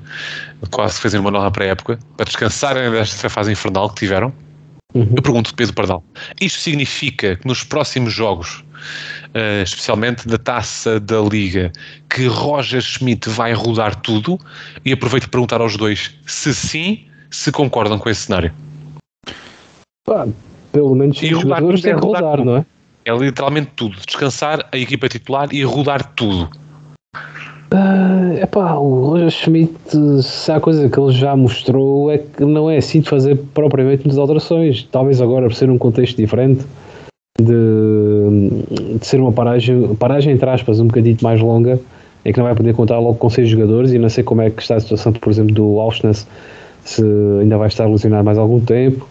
[0.70, 4.32] quase fazendo uma nova pré-época, para descansarem desta fase infernal que tiveram.
[4.94, 5.12] Uhum.
[5.16, 6.04] Eu pergunto, Pedro Pardal,
[6.40, 8.64] isto significa que nos próximos jogos,
[9.34, 11.72] uh, especialmente da taça da Liga,
[12.08, 14.38] que Roger Schmidt vai rodar tudo?
[14.84, 18.54] E aproveito para perguntar aos dois se sim, se concordam com esse cenário.
[20.04, 20.26] Pá,
[20.72, 22.66] pelo menos E os jogadores têm que rodar rodar, não é?
[23.06, 23.96] É literalmente tudo.
[24.04, 26.50] Descansar a equipa titular e rodar tudo.
[27.72, 29.76] É epá, o Roger Schmidt,
[30.22, 34.02] se há coisa que ele já mostrou é que não é assim de fazer propriamente
[34.02, 34.82] muitas alterações.
[34.90, 36.64] Talvez agora, por ser um contexto diferente,
[37.40, 41.78] de, de ser uma paragem, paragem entre aspas, um bocadinho mais longa,
[42.24, 44.50] em que não vai poder contar logo com seis jogadores e não sei como é
[44.50, 46.26] que está a situação, por exemplo, do Auschwitz,
[46.84, 47.04] se
[47.40, 49.06] ainda vai estar lesionado mais algum tempo.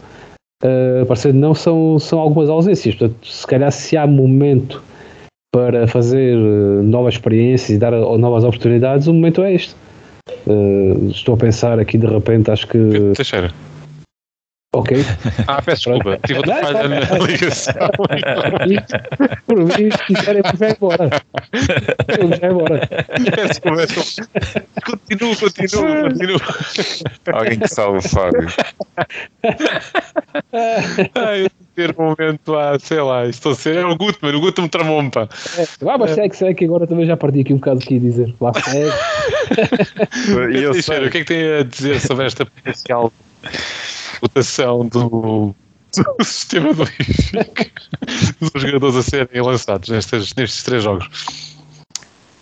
[0.64, 4.82] Uh, parecendo não são, são algumas ausências, portanto, se calhar se há momento
[5.52, 9.76] para fazer uh, novas experiências e dar uh, novas oportunidades, o momento é este.
[11.10, 12.80] Estou a pensar aqui de repente, acho que.
[13.16, 13.52] Teixeira.
[14.76, 14.98] Ok.
[15.48, 16.20] Ah, peço desculpa.
[16.26, 17.74] Tive outra falha na ligação.
[19.46, 21.10] Por mim, se quiserem, vai embora.
[22.40, 22.90] Vai embora.
[23.36, 24.34] Peço desculpa.
[24.86, 26.42] Continuo, continuo, continuo.
[27.32, 28.48] Alguém que salve o Fábio.
[31.16, 33.76] Ai, eu ter um momento, ah, sei lá, estou a ser.
[33.78, 35.28] É o Gutmann, o Gutmann tramou-me, pá.
[35.88, 38.34] Ah, mas segue, segue, que agora também já perdi aqui um bocado aqui a dizer.
[38.42, 38.92] Lá segue.
[40.56, 43.12] E eu sei, o que é que tem a dizer sobre esta potencial
[44.22, 45.56] votação do,
[45.96, 47.72] do sistema do Benfica
[48.40, 51.08] dos jogadores a serem lançados nestes, nestes três jogos?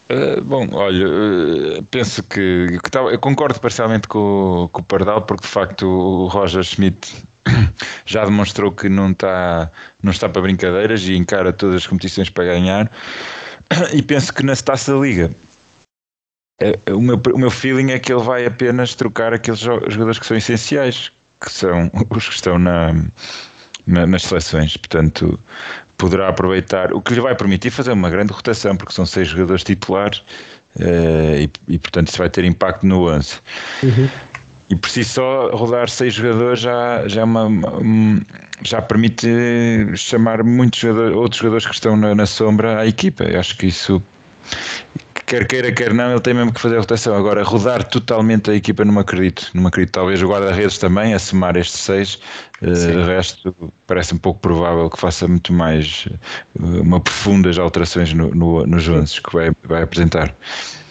[0.10, 5.44] Uh, bom, olha, uh, penso que, que eu concordo parcialmente com, com o Pardal, porque
[5.44, 7.24] de facto o Roger Schmidt
[8.06, 12.46] já demonstrou que não está, não está para brincadeiras e encara todas as competições para
[12.46, 12.92] ganhar.
[13.94, 15.32] E penso que na Taça da Liga
[16.62, 20.20] eh, o meu, o meu feeling é que ele vai apenas trocar aqueles jo- jogadores
[20.20, 21.12] que são essenciais,
[21.44, 22.94] que são os que estão na,
[23.86, 24.78] na- nas seleções.
[24.78, 25.40] Portanto,
[25.98, 29.64] poderá aproveitar, o que lhe vai permitir fazer uma grande rotação, porque são seis jogadores
[29.64, 30.24] titulares
[30.80, 33.36] eh, e, e, portanto, isso vai ter impacto no 11.
[33.84, 34.10] Uhum.
[34.70, 38.22] E por si só, rodar seis jogadores já, já, é uma, uma-
[38.64, 39.28] já permite
[39.96, 43.24] chamar muitos jogadores, outros jogadores que estão na, na sombra à equipa.
[43.26, 44.02] Eu acho que isso,
[45.34, 47.16] quer queira, quer não, ele tem mesmo que fazer a rotação.
[47.16, 49.50] Agora, rodar totalmente a equipa, não me acredito.
[49.54, 49.92] Não acredito.
[49.94, 52.20] Talvez o guarda-redes também, a somar estes seis.
[52.62, 53.56] Eh, de resto,
[53.88, 58.88] parece um pouco provável que faça muito mais, eh, uma profundas alterações no, no, nos
[58.88, 60.36] 11 que vai, vai apresentar.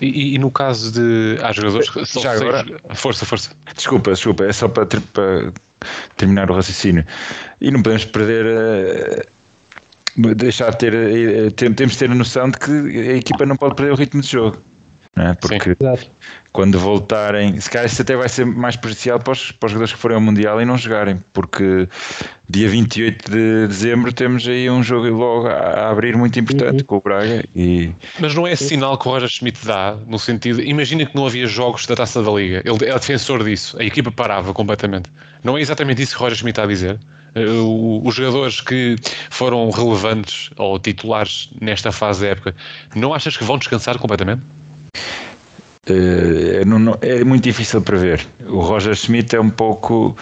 [0.00, 1.38] E, e- no caso de.
[1.42, 2.04] Há jogadores que.
[2.04, 2.66] são Já seis- agora?
[2.94, 3.50] Força, força.
[3.76, 5.52] Desculpa, desculpa, é só para, para
[6.16, 7.04] terminar o raciocínio.
[7.60, 9.26] E não podemos perder.
[10.16, 13.56] Deixar de ter, eh, tem- Temos de ter a noção de que a equipa não
[13.56, 14.58] pode perder o ritmo de jogo.
[15.14, 15.34] Não é?
[15.34, 16.10] Porque Exato.
[16.54, 19.92] quando voltarem, se calhar isso até vai ser mais prejudicial para os, para os jogadores
[19.92, 21.86] que forem ao Mundial e não jogarem, porque
[22.48, 26.96] dia 28 de dezembro temos aí um jogo logo a, a abrir muito importante com
[26.96, 30.62] o Braga e Mas não é esse sinal que o Roger Schmidt dá, no sentido.
[30.62, 32.62] Imagina que não havia jogos da taça da Liga.
[32.64, 33.78] Ele é defensor disso.
[33.78, 35.12] A equipa parava completamente.
[35.44, 36.98] Não é exatamente isso que o Roger Schmidt está a dizer.
[37.34, 38.96] O- os jogadores que
[39.30, 42.54] foram relevantes ou titulares nesta fase da época,
[42.94, 44.42] não achas que vão descansar completamente?
[46.66, 48.24] Não- não- é muito difícil prever.
[48.46, 50.16] O Roger Schmidt é um pouco,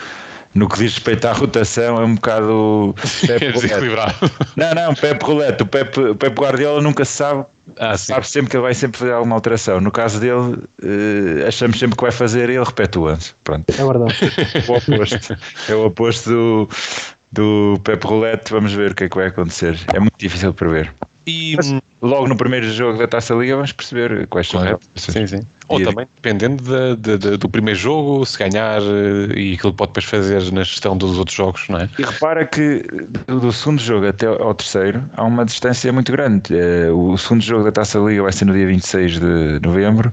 [0.55, 2.95] no que diz respeito à rotação, é um bocado.
[3.29, 4.15] É desequilibrado.
[4.57, 5.63] não, não, Pep Roulette.
[5.63, 7.45] O Pep, o Pep Guardiola nunca se sabe,
[7.79, 8.13] Ah, sim.
[8.13, 9.81] sabe sempre que ele vai sempre fazer alguma alteração.
[9.81, 13.33] No caso dele, eh, achamos sempre que vai fazer e ele repete o lance.
[13.45, 13.65] Pronto.
[13.71, 14.15] É verdade.
[14.69, 15.37] O oposto.
[15.69, 16.69] é o oposto do,
[17.33, 18.51] do Pep Roulette.
[18.53, 19.79] Vamos ver o que é que vai acontecer.
[19.95, 20.93] É muito difícil prever.
[21.31, 21.55] E.
[21.57, 24.79] Mas logo no primeiro jogo da Taça Liga vamos perceber quais são as.
[24.97, 25.41] Sim, sim.
[25.69, 29.73] Ou E- também, dependendo da- da- da- do primeiro jogo, se ganhar eh, e aquilo
[29.73, 31.89] que pode depois fazer na gestão dos outros jogos, não é?
[31.99, 32.83] E repara que
[33.27, 36.43] do, do segundo jogo até ao terceiro há uma distância muito grande.
[36.57, 40.13] Eh, O segundo jogo da Taça Liga vai ser no dia 26 de novembro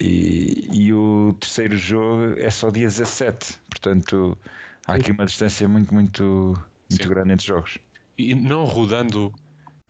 [0.00, 3.58] e, e o terceiro jogo é só dia 17.
[3.68, 4.36] Portanto,
[4.86, 6.24] há aqui uma distância muito, muito,
[6.90, 7.08] muito Sim.
[7.08, 7.78] grande entre os jogos.
[8.16, 9.34] E não rodando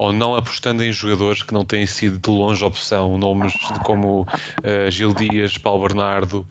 [0.04, 4.26] ou não apostando em jogadores que não têm sido de longe opção, nomes como
[4.62, 6.46] eh, Gil Dias, Paulo Bernardo.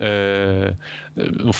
[0.00, 0.74] eh,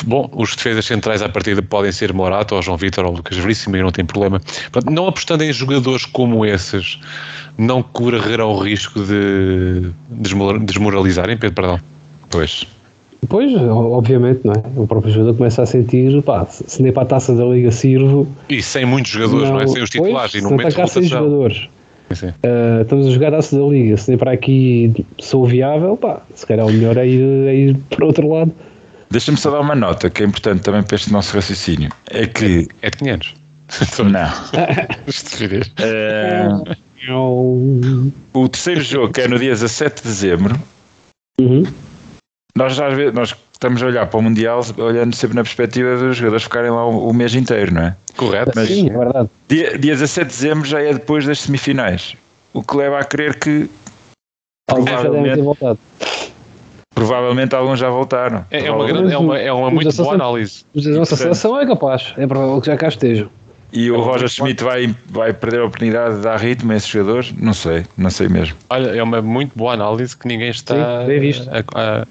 [0.05, 3.77] bom, os defesas centrais à partida podem ser Morato ou João Vitor ou Lucas Veríssimo,
[3.77, 4.41] e não tem problema.
[4.91, 6.99] Não apostando em jogadores como esses,
[7.57, 11.81] não correrão o risco de desmor- desmoralizarem, Pedro Perdão.
[12.31, 12.67] Pois.
[13.29, 14.63] Pois, obviamente, não é?
[14.77, 18.27] O próprio jogador começa a sentir, pá, se nem para a taça da Liga sirvo.
[18.49, 19.67] E sem muitos jogadores, não, é?
[19.67, 21.03] Sem os titulares pois, e no se não momento de rotação.
[21.03, 21.69] jogadores.
[22.43, 26.23] Ah, estamos a jogar a taça da Liga, se nem para aqui sou viável, pá,
[26.35, 28.53] se calhar o melhor é ir, é ir para o outro lado.
[29.11, 31.91] Deixa-me só dar uma nota que é importante também para este nosso raciocínio.
[32.11, 32.69] É que.
[32.83, 33.35] É de 500.
[34.11, 34.29] Não.
[37.07, 37.13] Eh,
[38.33, 40.59] o terceiro jogo, que é no dia 17 de dezembro,
[41.41, 41.65] Uhum.
[42.57, 45.97] Nós já às vezes nós estamos a olhar para o Mundial olhando sempre na perspectiva
[45.97, 47.97] dos jogadores ficarem lá o, o mês inteiro, não é?
[48.17, 48.53] Correto.
[48.55, 49.29] Mas- Sim, é verdade.
[49.49, 52.15] Dia, dia 17 de dezembro já é depois das semifinais,
[52.53, 53.69] o que leva a crer que
[54.71, 55.79] Alguns já devem ter provavelmente, voltado.
[56.95, 58.45] provavelmente alguns já voltaram.
[58.51, 60.65] É, é uma, grande, é uma, é uma muito boa seleção- análise.
[60.75, 63.29] Mas a nossa seleção é capaz, é provável que já cá estejam.
[63.73, 66.77] E É o uma Roger Schmidt vai, vai perder a oportunidade de dar ritmo a
[66.77, 67.33] esses jogadores?
[67.37, 68.57] Não sei, não sei mesmo.
[68.71, 71.01] Olha, é uma muito boa análise que ninguém está.
[71.01, 71.51] Sim, bem visto.
[71.51, 71.65] a-
[72.03, 72.07] a-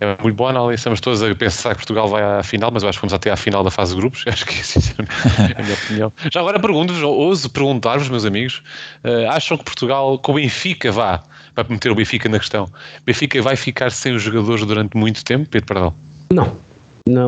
[0.00, 0.76] é uma muito boa análise.
[0.76, 3.30] Estamos todos a pensar que Portugal vai à final, mas eu acho que vamos até
[3.30, 4.24] à final da fase de grupos.
[4.28, 6.12] Acho que é a minha opinião.
[6.32, 8.62] Já agora pergunto-vos, ou ouso perguntar-vos, meus amigos,
[9.04, 11.22] eh, acham que Portugal, com o Benfica, vá,
[11.54, 12.68] para meter o Benfica na questão,
[13.04, 15.94] Benfica vai ficar sem os jogadores durante muito tempo, Pedro Perdão?
[16.30, 16.68] Não.
[17.08, 17.26] Não.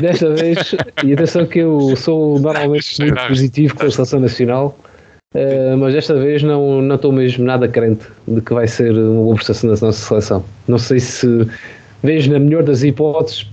[0.00, 4.78] Desta vez, e atenção que eu sou normalmente muito positivo com a seleção nacional,
[5.34, 9.22] eh, mas desta vez não, não estou mesmo nada crente de que vai ser uma
[9.22, 10.44] boa prestação da nossa seleção.
[10.66, 11.46] Não sei se
[12.02, 13.46] vejo na melhor das hipóteses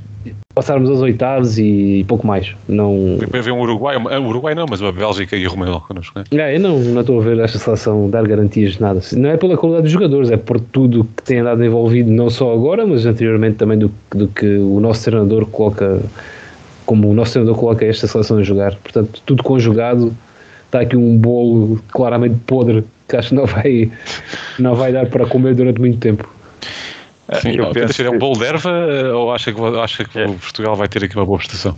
[0.58, 2.56] passarmos aos oitavos e pouco mais.
[2.68, 6.20] Não, Depois vem um Uruguai, um Uruguai não, mas uma Bélgica e o Romeu connosco,
[6.32, 6.52] não é?
[6.52, 9.00] É, eu não, não estou a ver esta seleção dar garantias de nada.
[9.14, 12.52] Não é pela qualidade dos jogadores, é por tudo que tem andado envolvido, não só
[12.52, 16.02] agora, mas anteriormente também do, do que o nosso treinador coloca,
[16.88, 18.76] como o nosso treinador coloca esta seleção a jogar.
[18.78, 20.12] Portanto, tudo conjugado,
[20.68, 23.92] está aqui um bolo claramente podre que acho que não vai,
[24.60, 26.30] não vai dar para comer durante muito tempo.
[27.42, 30.06] Sim, eu, penso Pedro, é um que, bolo de erva eh, ou acha que, acha
[30.06, 30.28] que É.
[30.28, 31.76] o Portugal vai ter aqui uma boa prestação?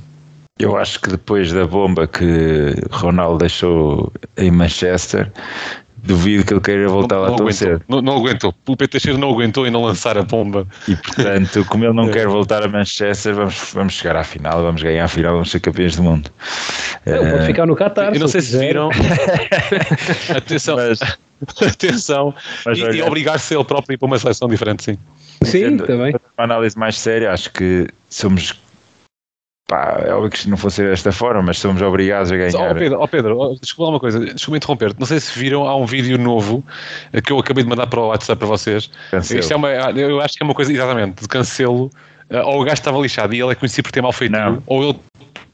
[0.59, 5.31] eu acho que depois da bomba que Ronaldo deixou em Manchester,
[6.09, 7.83] duvido que ele queira voltar lá não, tão aguentou, cedo.
[7.87, 8.53] não, não aguentou.
[8.67, 10.67] O Teixeira não aguentou e não lançar a bomba.
[10.87, 11.95] E portanto, como ele É.
[11.95, 15.51] não quer voltar a Manchester, vamos, vamos chegar à final, vamos ganhar a final, vamos
[15.51, 16.29] ser campeões do mundo.
[17.05, 18.13] Não, Eh, pode ficar no Qatar.
[18.13, 18.67] Eu não sei se quiser.
[18.67, 18.89] viram.
[20.35, 20.99] atenção, mas,
[21.61, 22.35] atenção.
[22.65, 24.97] mas e, e obrigar-se ele próprio a ir para uma seleção diferente, sim.
[25.43, 26.13] Sim, também.
[26.37, 28.59] uma análise mais séria, acho que somos.
[29.69, 32.71] Pá, é óbvio que isto não fosse desta forma, mas somos obrigados a ganhar.
[32.71, 35.75] Ó Pedro, ó Pedro, desculpa lá uma coisa, desculpa interromper Não sei se viram, há
[35.75, 36.65] um vídeo novo
[37.23, 38.89] que eu acabei de mandar para o WhatsApp para vocês.
[39.11, 39.39] Cancelo.
[39.39, 41.91] Isto é uma, eu acho que é uma coisa, exatamente, de cancelo.
[42.31, 44.63] eh, Ou o gajo estava lixado e ele é conhecido por ter mal feito, Não.
[44.65, 44.99] ou ele,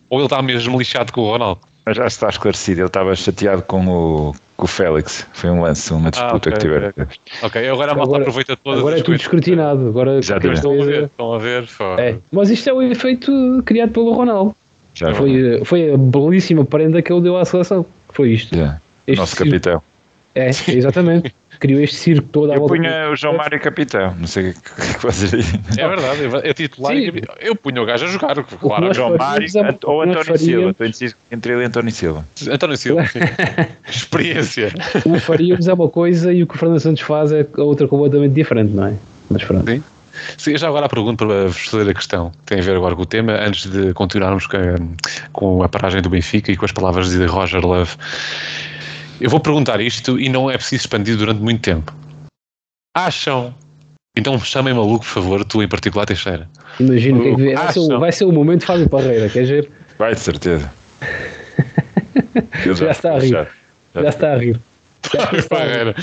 [0.10, 1.60] ou ele está mesmo lixado com o Ronaldo.
[1.86, 5.28] Mas já está esclarecido, ele estava chateado com o, com o Félix.
[5.34, 6.90] Foi um lance, uma disputa ok, que tiveram.
[6.90, 7.06] ok.
[7.44, 9.88] Ok, agora a malta aproveita todas Agora é tudo escrutinado.
[9.88, 11.70] Agora Estão a ver, estão a ver.
[12.00, 12.16] É.
[12.32, 14.56] Mas isto é o efeito criado pelo Ronaldo.
[14.96, 17.86] Já Foi, foi a belíssima prenda que ele deu à seleção.
[18.10, 18.56] Foi isto.
[18.56, 18.80] Já.
[19.06, 19.84] Este Nosso capitão.
[20.34, 21.36] É, exatamente.
[21.60, 24.16] Criou este circo todo à Eu punha o João Mário capitão.
[24.20, 25.62] Não sei o que, o que vocês dizem.
[25.78, 26.94] É verdade, é titular.
[26.96, 27.00] Sim.
[27.16, 28.94] e Eu punho o gajo a jogar, claro.
[28.94, 30.70] João Mário é- Ant- ou António Silva.
[30.72, 32.26] Estou indeciso entre ele e António Silva.
[32.50, 33.06] António Silva.
[33.08, 33.20] sim.
[33.90, 34.74] Experiência.
[35.06, 37.88] O que faríamos é uma coisa e o que o Fernando Santos faz é outra
[37.88, 38.94] completamente diferente, não é?
[39.30, 39.70] Mas pronto.
[39.70, 39.84] Sim.
[40.38, 42.96] Sim, já agora a pergunta para vos fazer a questão, que tem a ver agora
[42.96, 44.76] com o tema, antes de continuarmos com a,
[45.34, 47.92] com a paragem do Benfica e com as palavras de Roger Love.
[49.20, 51.94] Eu vou perguntar isto e não é preciso expandir durante muito tempo.
[52.96, 53.54] Acham?
[54.18, 56.48] Então chamem maluco, por favor, tu em particular, Teixeira.
[56.80, 57.54] Imagina o que é que.
[57.56, 59.72] Vai ser, o- vai ser o momento de Fábio Parreira, quer ver?
[59.98, 60.72] Vai, de certeza.
[62.66, 63.28] Eu Já está a rir.
[63.30, 63.48] já.
[63.94, 64.60] Já está a rir.
[65.14, 65.68] Já está a rir.
[65.68, 65.96] Barreira.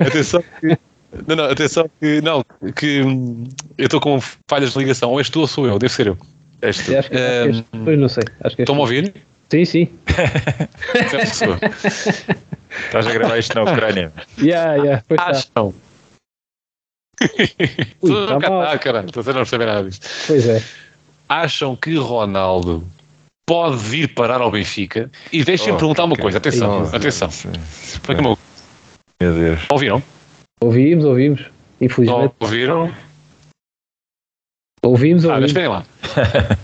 [0.00, 0.78] Atenção que.
[1.26, 2.20] Não, não, atenção que.
[2.22, 3.44] Não, que hum,
[3.78, 5.10] eu estou com falhas de ligação.
[5.10, 6.18] Ou és tu ou sou eu, deve ser eu.
[6.62, 6.92] És tu.
[6.92, 8.24] Eu Acho que, acho que este- pois não sei.
[8.40, 9.14] Acho que este- Estão-me a ouvir?
[9.54, 9.88] Sim, sim.
[12.86, 14.12] Estás a gravar isto na Ucrânia.
[14.36, 15.02] Yeah, yeah.
[15.06, 15.30] Pois está.
[15.30, 15.74] Acham?
[17.22, 17.28] Ui,
[18.00, 18.64] Tu está nunca mal.
[18.64, 19.06] está, caralho.
[19.06, 20.08] Estou a não perceber nada disto.
[20.26, 20.60] Pois é.
[21.28, 22.84] Acham que Ronaldo
[23.46, 25.08] pode vir parar ao Benfica?
[25.32, 26.38] E deixem-me Oh, perguntar uma coisa.
[26.38, 27.30] Atenção, Oh, atenção.
[27.30, 28.38] Foi como eu-
[29.22, 29.60] Meu Deus.
[29.70, 30.02] Ouviram?
[30.60, 31.42] Ouvimos, ouvimos.
[31.80, 32.34] Infelizmente.
[32.40, 32.92] Ouviram?
[34.84, 35.50] Ouvimos, Ah, mas ouvimos.
[35.50, 35.84] esperem lá.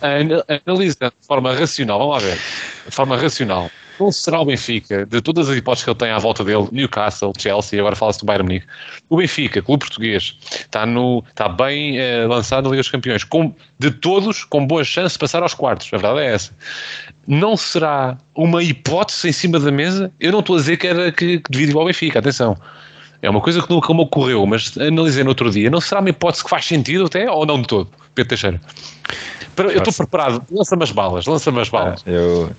[0.00, 2.38] Ana- Analisando de forma racional, vamos lá ver.
[2.86, 6.18] De forma racional, não será o Benfica, de todas as hipóteses que ele tem à
[6.18, 8.66] volta dele, Newcastle, Chelsea, agora fala-se do Bayern Munique,
[9.08, 13.52] o Benfica, clube português, está, no, está bem eh, lançado na Liga dos Campeões, com,
[13.78, 16.52] de todos, com boa chance de passar aos quartos, a verdade é essa.
[17.26, 20.12] Não será uma hipótese em cima da mesa?
[20.20, 22.56] Eu não estou a dizer que era que, que devia ao Benfica, atenção.
[23.20, 25.68] É uma coisa que nunca me ocorreu, mas analisei no outro dia.
[25.70, 27.88] Não será uma hipótese que faz sentido até ou não de todo?
[28.14, 28.60] Pedro Teixeira.
[29.56, 30.42] Eu estou preparado.
[30.50, 32.02] Lança-me as balas, lança-me as balas.
[32.06, 32.50] Eu,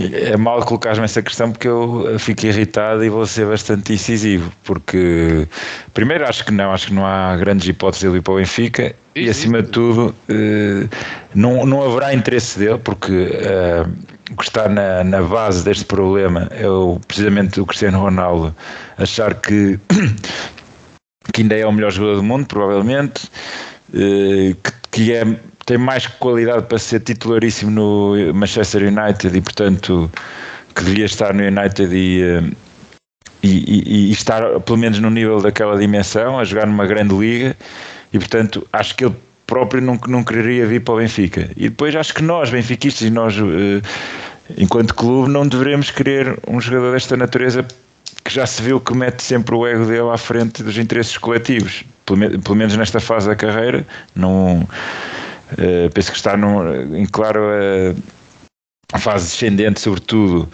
[0.00, 4.52] é mal colocar-me essa questão porque eu fico irritado e vou ser bastante incisivo.
[4.64, 5.46] Porque,
[5.92, 8.94] primeiro, acho que não, acho que não há grandes hipóteses ele ir para o Benfica
[9.14, 10.88] e, acima de tudo, eh,
[11.34, 13.84] não, não haverá interesse dele, porque eh,
[14.32, 18.54] o que está na, na base deste problema é o, precisamente o Cristiano Ronaldo.
[18.96, 19.78] Achar que,
[21.32, 23.28] que ainda é o melhor jogador do mundo, provavelmente,
[23.94, 25.24] eh, que, que é,
[25.66, 30.10] tem mais qualidade para ser titularíssimo no Manchester United e, portanto,
[30.74, 32.42] que devia estar no United e, eh,
[33.42, 37.54] e, e- estar pelo menos no nível daquela dimensão, a jogar numa grande liga,
[38.12, 39.16] e portanto acho que ele
[39.52, 41.50] próprio não, não quereria vir para o Benfica.
[41.58, 43.82] E depois acho que nós, benfiquistas, nós, eh,
[44.56, 47.62] enquanto clube, não devemos querer um jogador desta natureza
[48.24, 51.84] que já se viu que mete sempre o ego dele à frente dos interesses coletivos,
[52.06, 54.66] pelo, pelo menos nesta fase da carreira, não
[55.58, 57.94] eh, penso que está num, em claro eh,
[58.94, 60.48] a fase descendente, sobretudo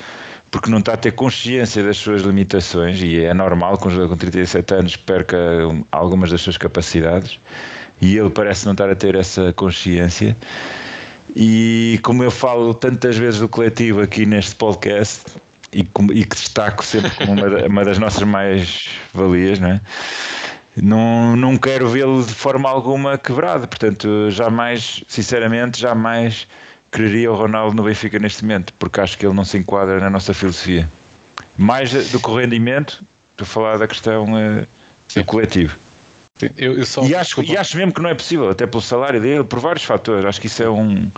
[0.50, 4.08] porque não está a ter consciência das suas limitações e é normal que um jogador
[4.08, 7.38] com 37 anos perca um, algumas das suas capacidades
[8.00, 10.36] e ele parece não estar a ter essa consciência
[11.36, 15.24] e como eu falo tantas vezes do coletivo aqui neste podcast
[15.72, 19.80] e, e que destaco sempre como uma, uma das nossas mais valias, não é?
[20.80, 26.46] Não, não quero vê-lo de forma alguma quebrado, portanto, jamais, sinceramente, jamais
[26.90, 30.08] quereria o Ronaldo no Benfica neste momento, porque acho que ele não se enquadra na
[30.08, 30.88] nossa filosofia.
[31.56, 34.26] Mais do que o rendimento, estou a falar da questão
[35.08, 35.20] Sim.
[35.20, 35.76] do coletivo.
[36.56, 39.20] Eu, eu só, E acho, e acho mesmo que não é possível, até pelo salário
[39.20, 40.24] dele, por vários fatores.
[40.24, 41.10] Acho que isso é um,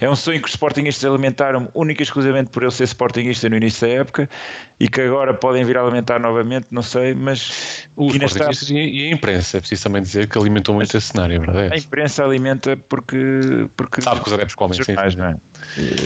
[0.00, 3.56] é um sonho que os Sportingistas alimentaram única e exclusivamente por ele ser Sportingista no
[3.56, 4.28] início da época
[4.78, 9.08] e que agora podem vir a alimentar novamente, não sei, mas Os está- portugueses e
[9.08, 11.78] a imprensa, é preciso também dizer que alimentou muito esse cenário, a verdade é a
[11.78, 15.18] imprensa alimenta porque, porque Sabe que os adeptos comem, sim, jornais, sim.
[15.18, 15.36] não é?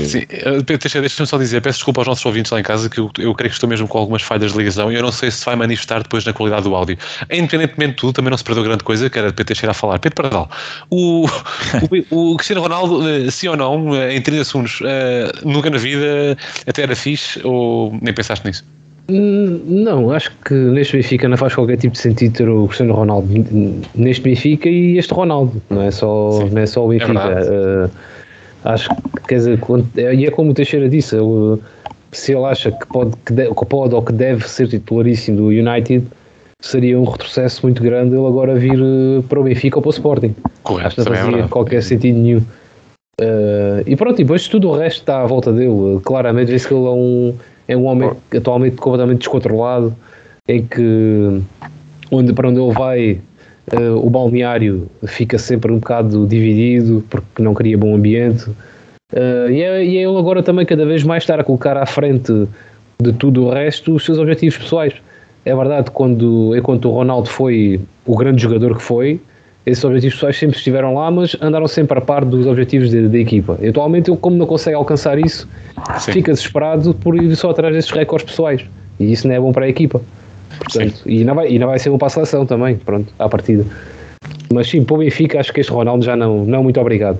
[0.05, 2.99] Sim, eh, Pedro deixa-me só dizer, peço desculpa aos nossos ouvintes lá em casa, que
[2.99, 5.31] eu, eu creio que estou mesmo com algumas falhas de ligação e eu não sei
[5.31, 6.99] se vai manifestar depois na qualidade do áudio.
[7.31, 9.75] Independentemente de tudo, também não se perdeu grande coisa, que era de Pedro Teixeira a
[9.75, 9.99] falar.
[10.01, 10.51] Pedro Pardal,
[10.91, 11.27] o,
[12.11, 15.79] o, o Cristiano Ronaldo, eh, sim ou não, eh, em 30 segundos, eh, nunca na
[15.79, 18.65] vida até era fixe ou nem pensaste nisso?
[19.07, 23.29] Não, acho que neste Benfica não faz qualquer tipo de sentido ter o Cristiano Ronaldo
[23.95, 27.13] neste Benfica e este Ronaldo, não é só, não é só o Benfica.
[27.13, 27.91] É uh,
[28.65, 29.61] acho que, quer dizer,
[29.97, 31.61] e é como o Teixeira disse, ele,
[32.13, 35.47] se ele acha que pode, que, de, que pode ou que deve ser titularíssimo do
[35.49, 36.07] United,
[36.61, 38.79] seria um retrocesso muito grande ele agora vir
[39.29, 40.35] para o Benfica ou para o Sporting.
[40.63, 42.43] Correto, acho que não fazia é qualquer sentido nenhum.
[43.21, 46.01] Uh, e pronto, e depois tudo o resto está à volta dele.
[46.03, 47.35] Claramente vê-se que ele é um
[47.67, 49.95] é um homem atualmente completamente descontrolado,
[50.49, 51.41] em que
[52.11, 53.21] onde, para onde ele vai
[53.73, 58.49] uh, o balneário fica sempre um bocado dividido porque não cria bom ambiente.
[59.13, 61.87] Uh, e, é, e é ele agora também cada vez mais estar a colocar à
[61.87, 62.33] frente
[63.01, 64.95] de tudo o resto os seus objetivos pessoais.
[65.45, 69.21] É verdade, quando, enquanto o Ronaldo foi o grande jogador que foi,
[69.67, 73.59] esses objetivos pessoais sempre estiveram lá, mas andaram sempre a par dos objetivos da equipa.
[73.61, 75.49] E atualmente, ele, como não consegue alcançar isso,
[75.99, 76.13] Sim.
[76.13, 78.63] fica desesperado por ir só atrás desses recordes pessoais.
[79.01, 80.01] E isso não é bom para a equipa.
[80.59, 83.29] Portanto, e, não vai, e não vai ser bom para a seleção também, pronto, à
[83.29, 83.65] partida.
[84.53, 87.19] Mas sim, para o Benfica, acho que este Ronaldo já não, não muito obrigado.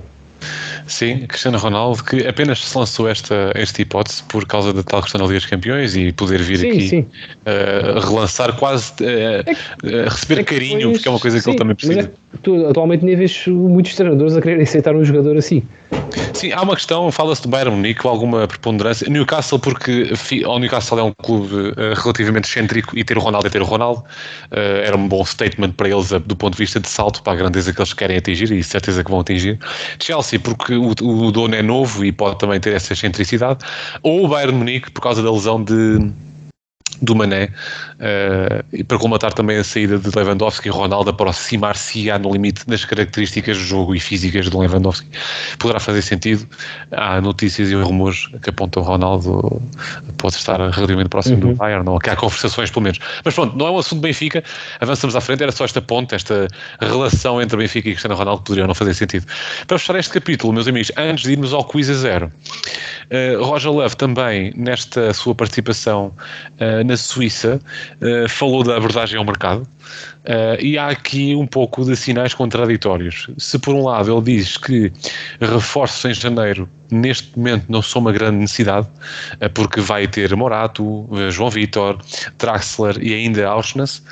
[0.87, 5.19] Sim, Cristiano Ronaldo, que apenas se lançou esta, esta hipótese por causa da tal questão
[5.19, 6.99] da Liga dos Campeões e poder vir sim, aqui sim.
[6.99, 9.41] Uh, relançar, quase uh,
[9.83, 12.11] uh, receber é carinho, porque é uma coisa que sim, ele também precisa.
[12.41, 15.63] Tu, atualmente nem vejo muitos treinadores a quererem aceitar um jogador assim.
[16.33, 19.09] Sim, há uma questão, fala-se do Bayern Munique com alguma preponderância.
[19.09, 20.11] Newcastle, porque
[20.45, 24.03] o Newcastle é um clube relativamente excêntrico e ter o Ronaldo é ter o Ronaldo.
[24.51, 27.73] era um bom statement para eles do ponto de vista de salto para a grandeza
[27.73, 29.57] que eles querem atingir e certeza que vão atingir.
[29.99, 33.59] Chelsea, porque o, o dono é novo e pode também ter essa excentricidade,
[34.03, 36.11] ou o Bayern Munique por causa da lesão de
[37.01, 42.31] do Mané uh, e para colmatar também a saída de Lewandowski e Ronaldo aproximar-se-á no
[42.31, 45.07] limite das características do jogo e físicas de Lewandowski.
[45.59, 46.47] Poderá fazer sentido.
[46.91, 49.61] Há notícias e rumores que apontam Ronaldo
[50.17, 51.53] pode estar relativamente próximo uhum.
[51.53, 52.99] do Bayern não, que há conversações pelo menos.
[53.23, 54.43] Mas pronto, não é um assunto de Benfica.
[54.79, 56.47] Avançamos à frente, era só esta ponte esta
[56.79, 59.25] relação entre Benfica e Cristiano Ronaldo que poderia não fazer sentido.
[59.67, 62.31] Para fechar este capítulo, meus amigos, antes de irmos ao quiz a zero
[63.11, 66.13] uh, Roger Love também nesta sua participação
[66.59, 67.59] uh, na Suíça
[68.01, 73.27] uh, falou da abordagem ao mercado uh, e há aqui um pouco de sinais contraditórios.
[73.37, 74.91] Se por um lado ele diz que
[75.39, 78.87] reforços em janeiro neste momento não são uma grande necessidade,
[79.41, 81.97] uh, porque vai ter Morato, João Vitor,
[82.37, 84.03] Draxler e ainda Auschwitz,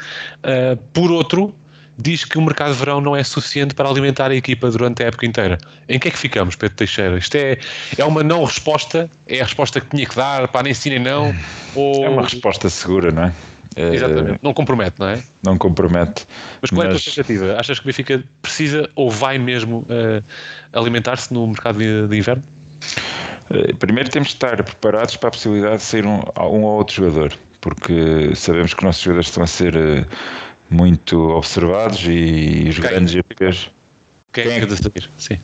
[0.94, 1.56] por outro
[1.98, 5.08] diz que o mercado de verão não é suficiente para alimentar a equipa durante a
[5.08, 5.58] época inteira.
[5.88, 7.18] Em que é que ficamos, Pedro Teixeira?
[7.18, 7.58] Isto é,
[7.98, 9.10] é uma não resposta?
[9.28, 11.36] É a resposta que tinha que dar, para nem sim nem não?
[11.76, 12.06] Ou...
[12.06, 13.34] É uma resposta segura, não é?
[13.76, 15.24] é Exatamente, não compromete, não é?
[15.44, 16.26] Não compromete.
[16.62, 17.58] Mas qual é a tua expectativa?
[17.60, 20.24] Achas que o Benfica precisa ou vai mesmo uh,
[20.74, 22.44] alimentar-se no mercado de, de inverno?
[23.50, 26.96] Uh, primeiro temos de estar preparados para a possibilidade de sair um, um ou outro
[26.96, 30.06] jogador, porque sabemos que os nossos jogadores estão a ser uh,
[30.74, 32.90] muito observados e os Quem?
[32.90, 33.70] grandes EPs.
[34.34, 35.10] Quem, Quem é que de sair?
[35.20, 35.40] Sim.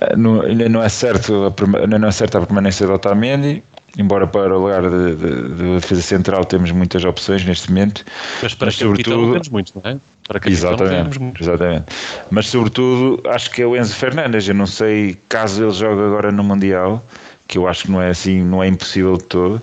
[0.00, 3.62] Eh, não, ainda não é certo ainda não é certa a permanência do Otamendi,
[3.98, 8.04] embora para o lugar de, de, de, defesa central temos muitas opções neste momento.
[8.42, 9.98] Mas para mas sobretudo temos muito, não é?
[10.26, 11.84] Para exatamente, temos exatamente.
[12.30, 14.48] Mas sobretudo acho que é o Enzo Fernandes.
[14.48, 17.04] Eu não sei caso ele jogue agora no Mundial,
[17.52, 19.60] que eu acho que não é assim, não é impossível de todo.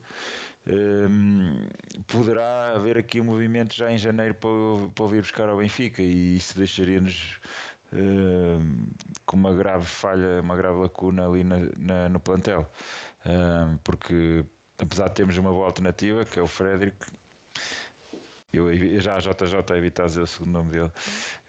[0.67, 1.67] Um,
[2.05, 6.37] poderá haver aqui um movimento já em janeiro para, para vir buscar ao Benfica e
[6.37, 7.39] isso deixaria-nos
[7.91, 8.85] um,
[9.25, 12.69] com uma grave falha, uma grave lacuna ali na, na, no plantel,
[13.25, 14.45] um, porque
[14.77, 17.07] apesar de termos uma boa alternativa que é o Frederic
[18.53, 20.91] eu, já a JJ evitar dizer o segundo nome dele.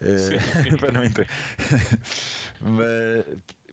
[0.79, 1.29] Para não entender
[2.61, 3.25] mas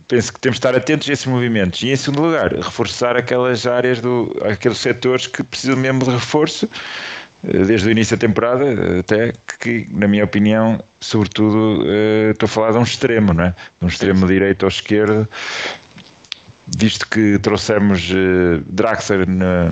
[0.09, 1.81] penso que temos de estar atentos a esses movimentos.
[1.83, 6.67] E em segundo lugar reforçar aquelas áreas do aqueles setores que precisam mesmo de reforço
[7.43, 12.49] eh, desde o início da temporada até que na minha opinião sobretudo eh, estou a
[12.49, 13.49] falar de um extremo não é?
[13.79, 15.29] De um extremo direito ou esquerdo
[16.77, 19.71] visto que trouxemos eh, Draxler na,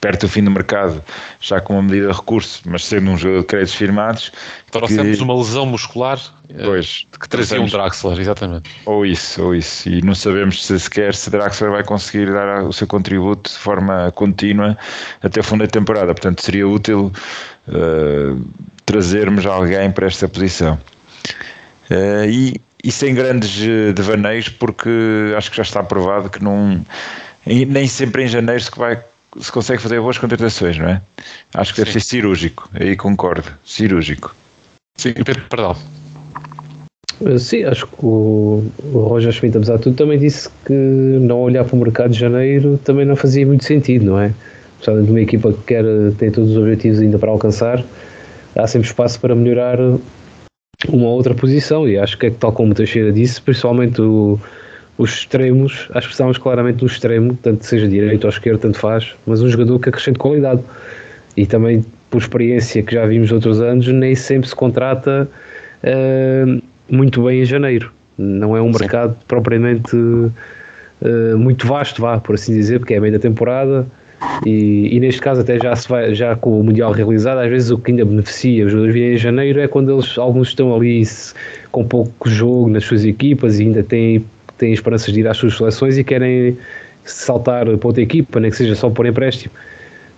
[0.00, 1.02] perto do fim do mercado,
[1.40, 4.32] já com uma medida de recurso, mas sendo um jogador de créditos firmados.
[4.70, 5.22] Trouxemos que...
[5.22, 6.18] uma lesão muscular
[6.50, 8.70] eh, pois, que trazia um Draxler, exatamente.
[8.86, 9.88] Ou isso, ou isso.
[9.88, 14.10] E não sabemos se sequer se Draxler vai conseguir dar o seu contributo de forma
[14.12, 14.76] contínua
[15.22, 16.06] até o fundo da temporada.
[16.14, 17.12] Portanto, seria útil
[17.68, 18.46] uh,
[18.86, 20.78] trazermos alguém para esta posição.
[21.90, 24.90] Uh, e, e sem grandes devaneios, porque
[25.36, 26.82] acho que já está provado que não,
[27.44, 28.98] nem sempre em janeiro se vai
[29.36, 31.02] se consegue fazer boas contratações, não é?
[31.54, 34.34] Acho que deve ser cirúrgico, aí concordo, cirúrgico.
[34.96, 35.76] Sim, Pedro Pardal.
[37.24, 41.40] Eh, sim, acho que o, o Roger Schmidt, apesar de tudo, também disse que não
[41.40, 44.32] olhar para o mercado de janeiro também não fazia muito sentido, não é?
[44.78, 45.84] especialmente uma equipa que quer
[46.18, 47.84] ter todos os objetivos ainda para alcançar,
[48.56, 49.78] há sempre espaço para melhorar
[50.88, 54.38] uma outra posição e acho que é tal como o Teixeira disse, principalmente o,
[54.98, 59.14] os extremos, acho que precisamos claramente do extremo, tanto seja direito ou esquerdo, tanto faz,
[59.26, 60.60] mas um jogador que acrescente qualidade
[61.36, 65.28] e também por experiência que já vimos outros anos, nem sempre se contrata
[65.84, 67.92] uh, muito bem em janeiro.
[68.16, 68.80] Não é um Sim.
[68.80, 73.86] mercado propriamente uh, muito vasto, vá, por assim dizer, porque é meio da temporada
[74.44, 77.70] e, e, neste caso até já se vai, já com o Mundial realizado, às vezes
[77.70, 81.02] o que ainda beneficia os jogadores virem em janeiro é quando eles, alguns estão ali
[81.70, 84.24] com pouco jogo nas suas equipas e ainda têm,
[84.58, 86.56] têm esperanças de ir às suas seleções e querem
[87.04, 89.52] saltar para outra equipa, nem que seja só por empréstimo.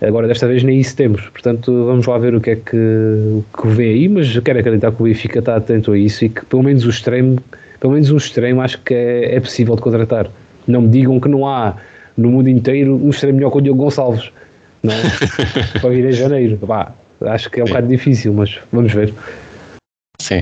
[0.01, 1.21] Agora, desta vez, nem isso temos.
[1.29, 4.09] Portanto, vamos lá ver o que é que, o que vem aí.
[4.09, 6.85] Mas eu quero acreditar que o Benfica está atento a isso e que, pelo menos,
[6.85, 7.37] o extremo,
[7.79, 10.27] pelo menos um extremo, acho que é, é possível de contratar.
[10.67, 11.75] Não me digam que não há
[12.17, 14.31] no mundo inteiro um extremo melhor que o Diogo Gonçalves.
[14.81, 15.01] Não é?
[15.79, 16.57] Para vir em janeiro.
[16.57, 17.73] Bah, acho que é um Sim.
[17.73, 19.13] bocado difícil, mas vamos ver.
[20.19, 20.39] Sim.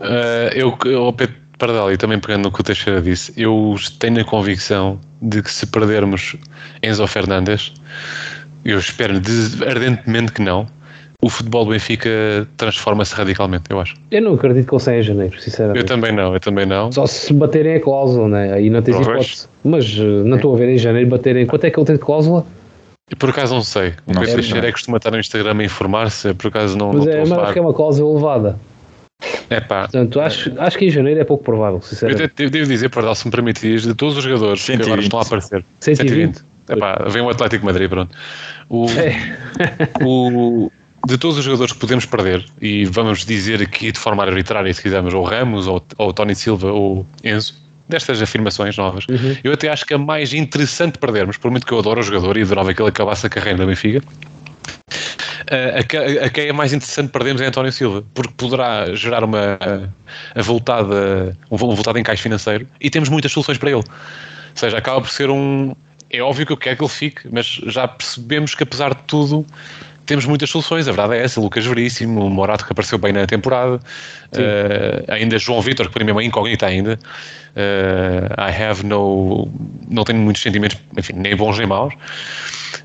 [0.00, 1.14] Uh, eu, eu
[1.58, 5.42] Pedro Pardal, e também pegando no que o Teixeira disse, eu tenho a convicção de
[5.42, 6.36] que se perdermos
[6.82, 7.74] Enzo Fernandes,
[8.64, 9.14] eu espero
[9.66, 10.66] ardentemente que não,
[11.20, 12.08] o futebol do Benfica
[12.56, 13.96] transforma-se radicalmente, eu acho.
[14.10, 15.80] Eu não acredito que ele saia em janeiro, sinceramente.
[15.80, 16.92] Eu também não, eu também não.
[16.92, 18.52] Só se baterem a cláusula, né?
[18.52, 19.48] aí não tens hipótese.
[19.64, 21.44] Mas uh, não estou a ver em janeiro baterem.
[21.44, 22.46] Quanto é que ele tem de cláusula?
[23.18, 23.94] Por acaso não sei.
[24.06, 26.92] O Pedro Teixeira é costuma estar no Instagram a informar-se, por acaso não.
[26.92, 28.56] Mas, não é, mas acho que é uma cláusula elevada.
[29.50, 29.82] É pá.
[29.82, 32.32] Portanto, acho, acho que em janeiro é pouco provável, sinceramente.
[32.38, 34.84] Eu devo dizer, para dar se me permitires, de todos os jogadores 120.
[34.84, 35.64] que agora estão a aparecer.
[35.80, 36.38] 120.
[36.38, 36.48] 120.
[36.70, 38.14] Epá, vem o Atlético Madrid, pronto.
[38.68, 40.04] O, é.
[40.04, 40.70] o,
[41.06, 44.82] de todos os jogadores que podemos perder, e vamos dizer aqui de forma arbitrária, se
[44.82, 47.54] quisermos, ou Ramos, ou, ou Tony Silva, ou Enzo,
[47.88, 49.34] destas afirmações novas, uhum.
[49.42, 52.36] eu até acho que é mais interessante perdermos, por muito que eu adoro o jogador
[52.36, 54.02] e adorava que ele acabasse a carreira da Benfica.
[55.50, 59.58] A, quem é mais interessante perdermos é António Silva, porque poderá gerar uma
[60.34, 63.78] avultada, um voltado encaixe financeiro e temos muitas soluções para ele.
[63.78, 63.84] Ou
[64.54, 65.74] seja, acaba por ser um.
[66.10, 69.44] É óbvio que eu quero que ele fique, mas já percebemos que apesar de tudo
[70.08, 73.26] temos muitas soluções, a verdade é essa, Lucas Veríssimo, o Morato que apareceu bem na
[73.26, 76.98] temporada, uh, ainda João Vitor, que para mim é uma incógnita ainda,
[77.54, 79.48] uh, I have no,
[79.88, 81.92] não tenho muitos sentimentos, enfim, nem bons nem maus.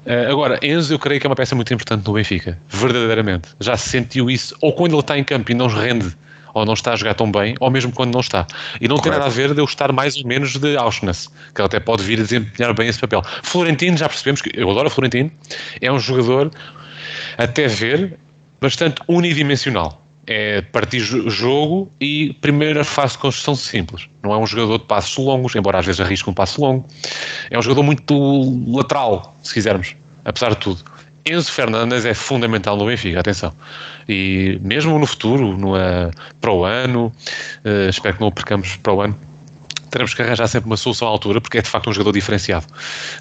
[0.05, 3.77] Uh, agora, Enzo eu creio que é uma peça muito importante no Benfica, verdadeiramente, já
[3.77, 6.13] se sentiu isso, ou quando ele está em campo e não rende,
[6.53, 8.45] ou não está a jogar tão bem, ou mesmo quando não está.
[8.79, 9.01] E não Correto.
[9.01, 11.79] tem nada a ver de eu estar mais ou menos de Auschwitz, que ele até
[11.79, 13.23] pode vir a desempenhar bem esse papel.
[13.41, 15.31] Florentino, já percebemos que eu adoro Florentino,
[15.81, 16.51] é um jogador
[17.37, 18.17] até ver,
[18.61, 20.01] bastante unidimensional.
[20.25, 24.07] É partir jogo e primeira fase de construção simples.
[24.23, 26.87] Não é um jogador de passos longos, embora às vezes arrisque um passo longo.
[27.49, 30.81] É um jogador muito lateral, se quisermos, apesar de tudo.
[31.25, 33.53] Enzo Fernandes é fundamental no Benfica, atenção.
[34.07, 37.13] E mesmo no futuro, no, uh, para o ano,
[37.65, 39.17] uh, espero que não o percamos para o ano,
[39.93, 42.65] teremos que arranjar sempre uma solução à altura, porque é de facto um jogador diferenciado.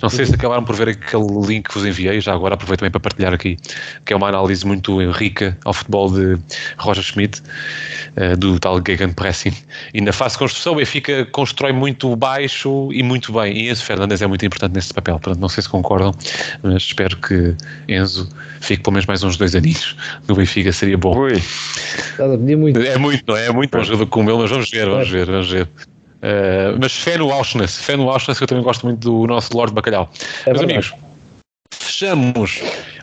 [0.01, 2.91] Não sei se acabaram por ver aquele link que vos enviei, já agora aproveito também
[2.91, 3.59] para partilhar aqui,
[4.07, 6.39] que é uma análise muito rica ao futebol de
[6.79, 7.43] Roger Schmidt,
[8.17, 9.53] uh, do tal Gegenpressing.
[9.93, 13.55] E na fase de construção, o Benfica constrói muito baixo e muito bem.
[13.55, 15.19] E Enzo Fernandes é muito importante nesse papel.
[15.19, 16.15] Portanto, não sei se concordam,
[16.63, 17.55] mas espero que
[17.87, 19.95] Enzo fique pelo menos mais uns dois aninhos
[20.27, 21.19] no Benfica, seria bom.
[21.19, 21.43] Ui.
[22.87, 23.47] É muito, não é?
[23.49, 25.69] É muito bom jogador como ele, mas vamos ver, vamos ver, vamos ver.
[26.23, 29.57] Uh, mas fé no Auschwitz, fé no Auschwitz, que eu também gosto muito do nosso
[29.57, 30.09] Lord Bacalhau.
[30.47, 30.95] É Meus amigos,
[31.73, 32.61] fechamos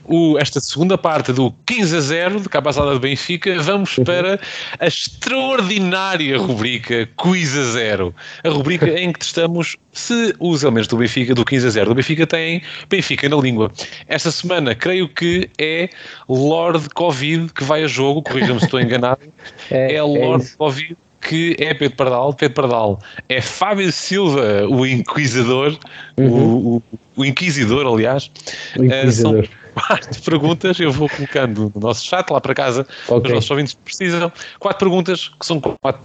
[0.10, 3.62] o, esta segunda parte do 15 a 0 de Cabazada de Benfica.
[3.62, 4.04] Vamos uhum.
[4.04, 4.40] para
[4.80, 8.16] a extraordinária rubrica Quiz a 0.
[8.44, 11.96] A rubrica em que testamos se os elementos do Benfica, do 15 a 0 do
[11.96, 13.72] Benfica, têm Benfica na língua.
[14.08, 15.90] Esta semana, creio que é
[16.28, 19.22] Lord Covid que vai a jogo, corrija-me se estou enganado.
[19.70, 22.34] É, é Lord é Covid que é Pedro Pardal.
[22.34, 25.78] Pedro Pardal é Fábio Silva, o Inquisidor,
[26.18, 26.78] uhum.
[26.78, 26.84] o,
[27.18, 28.32] o, Inquisidor, aliás.
[28.78, 29.44] O Inquisidor.
[29.44, 33.30] Uh, são quatro perguntas, eu vou colocando no nosso chat lá para casa, okay.
[33.30, 34.32] os nossos ouvintes precisam.
[34.60, 36.02] Quatro perguntas, que são quatro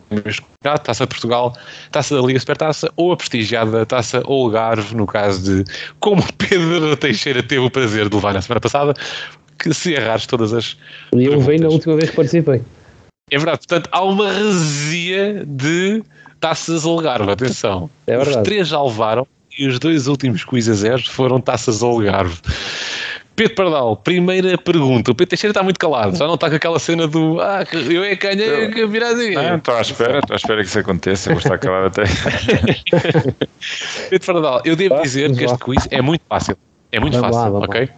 [0.62, 1.56] taça de Portugal,
[1.90, 7.42] taça da Liga Supertaça ou a prestigiada taça Algarve, no caso de como Pedro Teixeira
[7.42, 8.94] teve o prazer de levar na semana passada,
[9.58, 10.76] que se errares todas as.
[11.14, 12.62] E eu veio na última vez que participei.
[13.34, 16.04] É verdade, portanto, há uma resia de
[16.38, 17.90] taças Algarve, atenção.
[18.06, 18.16] É.
[18.16, 19.26] Os três já levaram
[19.58, 22.38] e os dois últimos quiz a zero foram taças Algarve.
[23.34, 25.10] Pedro Pardal, primeira pergunta.
[25.10, 28.04] O Pedro Teixeira está muito calado, já não está com aquela cena do ah, eu
[28.04, 31.40] é canha, eu virar Não, estou à espera, estou à espera que isso aconteça, vou
[31.40, 32.04] estar calado até.
[34.10, 36.56] Pedro Pardal, eu devo dizer que este quiz é muito fácil.
[36.92, 37.88] É muito fácil, ok?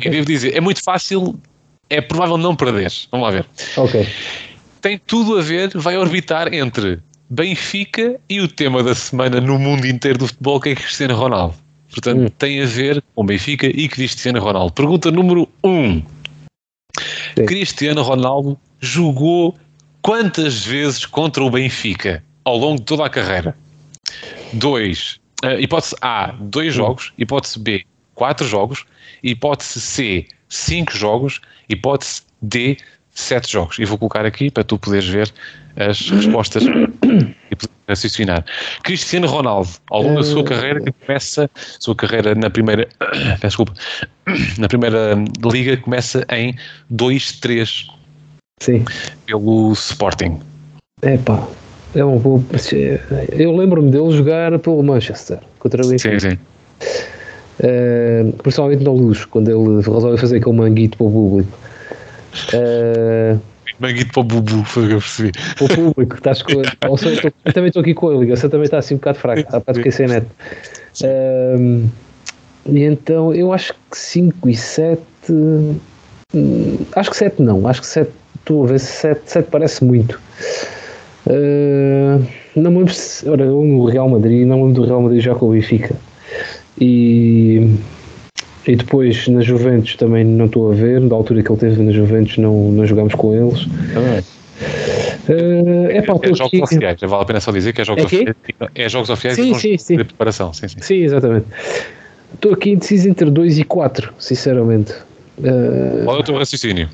[0.00, 1.38] E devo dizer, é muito fácil,
[1.90, 2.90] é provável não perder.
[3.10, 3.44] Vamos lá ver.
[3.76, 4.08] Ok.
[4.82, 6.98] Tem tudo a ver, vai orbitar entre
[7.30, 11.54] Benfica e o tema da semana no mundo inteiro do futebol, que é Cristiano Ronaldo.
[11.88, 12.28] Portanto, Hum.
[12.36, 14.72] tem a ver com Benfica e Cristiano Ronaldo.
[14.72, 15.70] Pergunta número 1.
[15.70, 16.02] Um.
[17.38, 17.46] Sim.
[17.46, 19.56] Cristiano Ronaldo jogou
[20.02, 23.56] quantas vezes contra o Benfica ao longo de toda a carreira?
[24.54, 25.20] 2.
[25.60, 27.12] hipótese A, 2 jogos.
[27.16, 28.84] Hipótese B, 4 jogos.
[29.22, 31.40] Hipótese C, 5 jogos.
[31.68, 32.76] Hipótese D,
[33.12, 33.78] 7 jogos.
[33.78, 35.32] E vou colocar aqui para tu poderes ver
[35.76, 36.64] as respostas
[37.50, 38.44] e poder raciocinar.
[38.82, 42.88] Cristiano Ronaldo, ao longo da sua carreira, que começa, sua carreira na primeira,
[43.42, 43.72] desculpa,
[44.58, 46.54] na primeira liga começa em
[46.92, 47.86] 2-3
[48.60, 48.84] Sim.
[49.26, 50.40] pelo Sporting.
[51.02, 51.46] Epá.
[51.94, 52.42] É um bom.
[53.32, 56.18] Eu lembro-me dele jogar pelo Manchester contra o Benfica.
[56.18, 56.38] Sim, sim.
[57.60, 61.58] Uh, principalmente na luz, quando ele resolve fazer aquele manguito para o público.
[62.54, 63.40] Uh,
[63.78, 65.32] Manguito para o Bubu, foi o que eu percebi.
[65.32, 68.78] para o público, estás com eu, eu também estou aqui com a ligação, também está
[68.78, 70.26] assim um bocado fraca, está para esquecer net.
[71.58, 71.88] Um,
[72.66, 75.02] e então eu acho que 5 e 7
[76.94, 80.20] acho que 7 não, acho que 7 estou a ver 7, 7 parece muito.
[81.26, 82.24] Uh,
[82.56, 85.22] não me lembro se, ora, eu no Real Madrid, não me lembro do Real Madrid
[85.22, 85.94] já com o Benfica.
[86.80, 87.76] E,
[88.66, 91.90] e depois na Juventus também não estou a ver, da altura que ele teve na
[91.92, 93.66] Juventus não, não jogámos com eles.
[95.28, 96.62] Uh, é pá, É estou jogos aqui.
[96.62, 98.36] oficiais, vale a pena só dizer que é jogos É oficiais.
[98.74, 99.96] É jogos oficiais Sim, e sim, sim.
[99.96, 100.52] de preparação.
[100.52, 100.76] Sim, sim.
[100.80, 101.46] Sim, exatamente.
[102.34, 104.92] Estou aqui indeciso entre 2 e 4, sinceramente.
[105.38, 106.88] Uh, Qual é o teu raciocínio?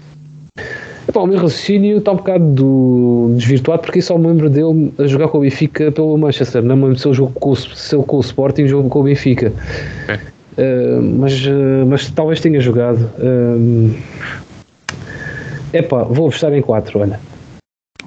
[1.09, 4.93] epá, o meu raciocínio está um bocado do- desvirtuado porque eu só me lembro dele
[4.99, 6.63] a jogar com o Benfica pelo Manchester.
[6.63, 9.01] Não me lembro se ele jogou com o, se ele com o Sporting jogou com
[9.01, 9.53] o Benfica.
[10.05, 10.19] Ok.
[10.59, 13.09] Uh, mas, uh, mas talvez tenha jogado.
[15.73, 17.21] É epá, vou apostar em 4, olha.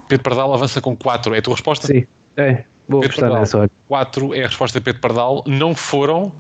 [0.10, 1.34] Pedro Pardal avança com 4.
[1.34, 1.88] É a tua resposta?
[1.88, 3.40] Sim, é, vou Pedro apostar Pardal.
[3.40, 3.72] nessa, olha.
[3.88, 5.44] 4 é a resposta de Pedro Pardal.
[5.48, 6.34] Não foram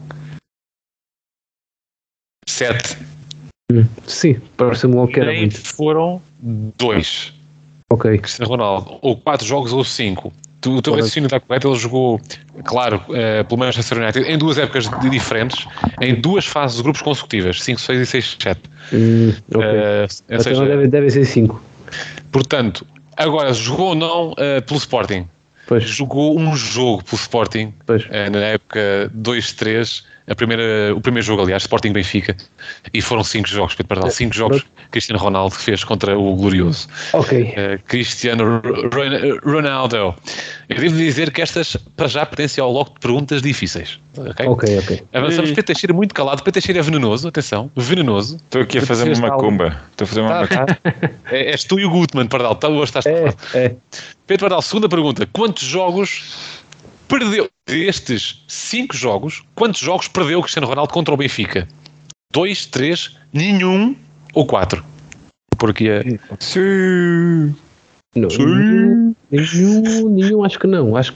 [2.48, 2.98] 7.
[4.06, 5.58] Sim, parece-me logo que era muito.
[5.58, 7.34] foram 2.
[7.94, 8.98] Ok, Cristiano Ronaldo.
[9.02, 10.34] Ou 4 jogos ou 5.
[10.62, 11.70] Tu, o teu raciocínio está correto.
[11.70, 12.22] Ele jogou,
[12.64, 15.66] claro, eh, pelo Manchester United em duas épocas diferentes,
[16.00, 18.62] em duas fases de grupos consecutivas: 5, 6 e 6, 7.
[18.94, 19.34] Hum.
[19.56, 21.62] Eh, ou então seja, deve, deve ser 5.
[22.32, 22.86] portanto,
[23.18, 25.28] agora jogou ou não eh, pelo Sporting?
[25.68, 27.74] Pois, Jogou um jogo pelo Sporting
[28.10, 32.36] eh, na época 2-3, a primeira, o primeiro jogo, aliás, Sporting Benfica,
[32.94, 36.88] e foram 5 jogos, Pedro Pardal, 5 jogos que Cristiano Ronaldo fez contra o Glorioso.
[37.14, 37.54] Ok.
[37.56, 39.96] Eh, Cristiano Ron- Ronaldo.
[39.98, 40.16] Eu
[40.78, 44.00] devo dizer que estas para já pertencem ao logo de perguntas difíceis.
[44.18, 44.46] ok?
[44.48, 45.04] Ok, ok.
[45.14, 45.50] Avançamos.
[45.50, 46.38] E- Pedro Teixeira muito calado.
[46.44, 48.36] Pedro Teixeira é venenoso, atenção, venenoso.
[48.38, 49.82] Estou aqui a fazer uma macumba.
[49.92, 50.66] Estou a fazer uma Tá, macumba.
[50.66, 51.12] tá.
[51.32, 52.56] É, és tu e o Gutmann, Pardal.
[52.56, 53.76] Tá, hoje estás É, é.
[54.28, 55.28] Pedro Pardal, segunda pergunta.
[55.32, 56.61] Quantos jogos
[57.12, 59.44] perdeu destes cinco jogos?
[59.54, 61.68] Quantos jogos perdeu o Cristiano Ronaldo contra o Benfica?
[62.34, 63.94] Dois, três, nenhum
[64.34, 64.82] ou quatro?
[65.58, 66.04] Por aqui é.
[66.40, 67.54] Sim.
[68.16, 70.96] Não, nenhum, nenhum, nenhum, acho que não.
[70.96, 71.14] Acho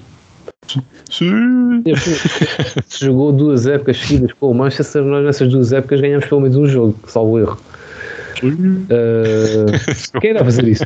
[0.68, 1.82] que Sim.
[2.88, 6.58] se jogou duas épocas seguidas com o Manchester, nós nessas duas épocas ganhamos pelo menos
[6.58, 7.62] um jogo, salvo erro.
[8.44, 10.86] Uh, quem irá fazer isso?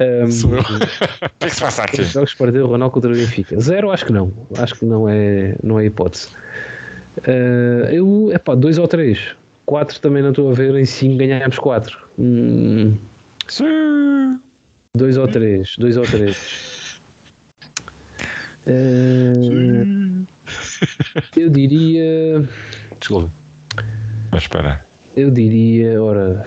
[0.00, 0.62] Um, Sou eu.
[0.62, 0.66] O
[1.40, 2.02] que é que se passa aqui?
[2.02, 3.58] jogos para o Ronaldo contra o Benfica.
[3.60, 4.32] Zero, acho que não.
[4.58, 6.28] Acho que não é, não é hipótese.
[7.18, 9.34] Uh, eu, epá, dois ou três.
[9.66, 10.74] Quatro também não estou a ver.
[10.74, 11.98] Em cinco ganhámos quatro.
[12.18, 12.96] Hum,
[13.48, 14.40] Sim.
[14.96, 15.76] dois ou três.
[15.76, 17.00] Dois ou três.
[18.66, 20.26] Uh,
[21.36, 22.48] eu diria.
[22.98, 23.30] Desculpa.
[24.32, 24.84] Mas espera.
[25.16, 26.02] Eu diria.
[26.02, 26.46] Ora.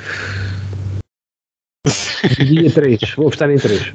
[2.38, 3.00] Diria três.
[3.16, 3.94] Vou apostar em três.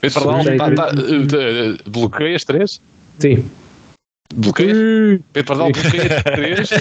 [0.00, 2.80] Pedro Pardal, tá, tá, eh, eh, bloqueias três?
[3.18, 3.44] Sim.
[4.34, 4.76] Bloqueias?
[5.32, 6.70] Pedro Pardal, bloqueias três?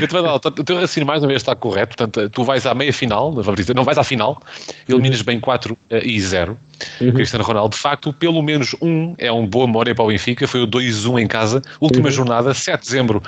[0.00, 1.96] Pedro Pardal, o teu raciocínio mais uma vez está correto.
[1.96, 4.40] Portanto, tu vais à meia final, vamos dizer, não vais à final,
[4.88, 6.58] eliminas bem 4 e 0.
[7.00, 7.12] Uhum.
[7.12, 10.46] Cristiano Ronaldo, de facto, pelo menos um é um boa memória para o Benfica.
[10.46, 12.12] Foi o 2-1 em casa, última Uhum.
[12.12, 13.22] jornada, 7 de dezembro,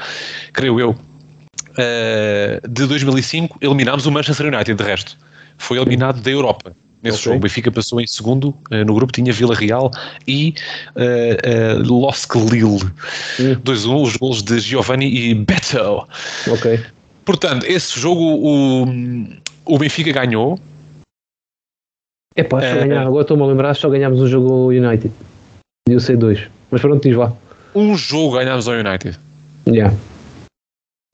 [0.52, 0.96] creio eu,
[1.76, 3.58] eh, de 2005.
[3.60, 5.16] Eliminámos o Manchester United, de resto.
[5.58, 6.74] Foi eliminado da Europa.
[7.02, 7.24] Nesse Ok.
[7.24, 9.90] jogo, o Benfica passou em segundo eh, no grupo, tinha Vila Real
[10.28, 10.54] e
[10.96, 12.84] eh, Losk Lille.
[13.40, 13.56] Hum.
[13.64, 16.06] 2-1, os golos de Giovanni e Beto.
[16.46, 16.80] Ok.
[17.24, 18.84] Portanto, esse jogo o,
[19.64, 20.58] o Benfica ganhou.
[22.36, 23.06] É pá, ganhar.
[23.06, 25.12] Agora estou-me a lembrar, só ganhámos um jogo United.
[25.88, 26.40] E eu sei dois.
[26.70, 27.32] Mas pronto, diz lá.
[27.74, 29.18] um jogo ganhámos ao United.
[29.66, 29.94] Yeah.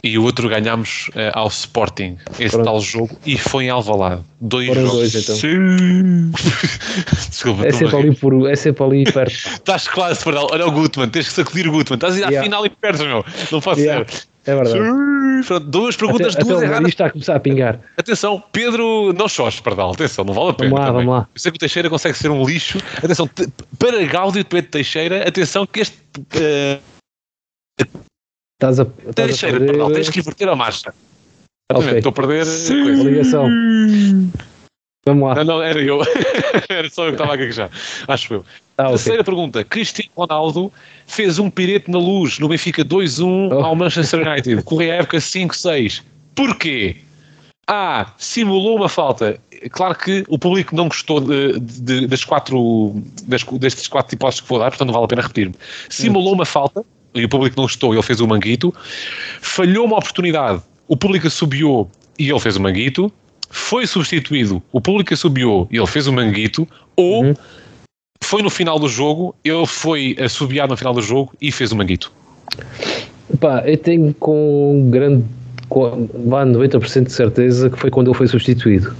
[0.06, 2.64] E o outro ganhámos eh, ao Sporting, esse Pronto.
[2.64, 4.22] tal jogo, e foi em Alvalade.
[4.40, 5.12] Dois Foram jogos.
[5.12, 5.36] dois, então.
[7.30, 9.32] Desculpa, É sempre ali, por, é sempre ali perto.
[9.48, 10.48] Estás quase, Pardal.
[10.50, 11.96] Olha o Gutman, tens que sacudir o Gutman.
[11.96, 12.44] Estás a ir à Yeah.
[12.44, 13.24] final e perdes, meu.
[13.50, 14.04] Não pode Yeah.
[14.08, 14.26] ser.
[14.46, 14.78] É verdade.
[15.46, 16.88] Pronto, duas Até, perguntas, até duas nariz erradas.
[16.88, 17.80] está a começar a pingar.
[17.96, 19.92] Atenção, Pedro, não chores, Pardal.
[19.92, 20.70] Atenção, não vale a pena.
[20.70, 21.06] Vamos lá, também.
[21.06, 21.28] vamos lá.
[21.34, 22.78] Eu sei que o Teixeira consegue ser um lixo.
[23.02, 23.48] Atenção, te-
[23.78, 25.96] para Gáudio Pedro Teixeira, atenção que este.
[26.34, 26.78] eh,
[28.58, 30.94] Estás a, estás a Teixeira, perder Pardal, tens que inverter a marcha.
[31.70, 31.78] Ok.
[31.78, 32.46] Exatamente, Estou a perder.
[32.46, 33.48] a ligação.
[35.06, 35.34] Vamos lá.
[35.36, 36.00] Não, não, era eu.
[36.68, 37.70] era só eu que estava a gaguejar.
[38.08, 38.44] Acho eu.
[38.78, 38.88] Ah.
[38.88, 39.62] Terceira pergunta.
[39.62, 40.72] Cristiano Ronaldo
[41.06, 43.64] fez um pirete na luz no Benfica 2-1 Oh.
[43.64, 44.62] ao Manchester United.
[44.62, 46.02] Corria a época 5-6.
[46.34, 46.96] Porquê?
[47.68, 48.12] A.
[48.16, 49.38] Simulou uma falta.
[49.70, 52.94] Claro que o público não gostou de- de- das quatro,
[53.24, 55.54] das, destes quatro hipóteses que vou dar, portanto não vale a pena repetir-me.
[55.88, 56.84] Simulou uma falta
[57.20, 58.72] e o público não gostou ele fez o manguito.
[59.40, 63.12] Falhou uma oportunidade, o público assobiou e ele fez o manguito.
[63.50, 66.66] Foi substituído, o público assobiou e ele fez o manguito.
[66.96, 67.34] Ou Uhum.
[68.24, 71.76] foi no final do jogo, ele foi assobiado no final do jogo e fez o
[71.76, 72.12] manguito.
[73.40, 75.24] Pá, eu tenho com grande.
[75.68, 78.94] com- Vá 90% de certeza que foi quando ele foi substituído.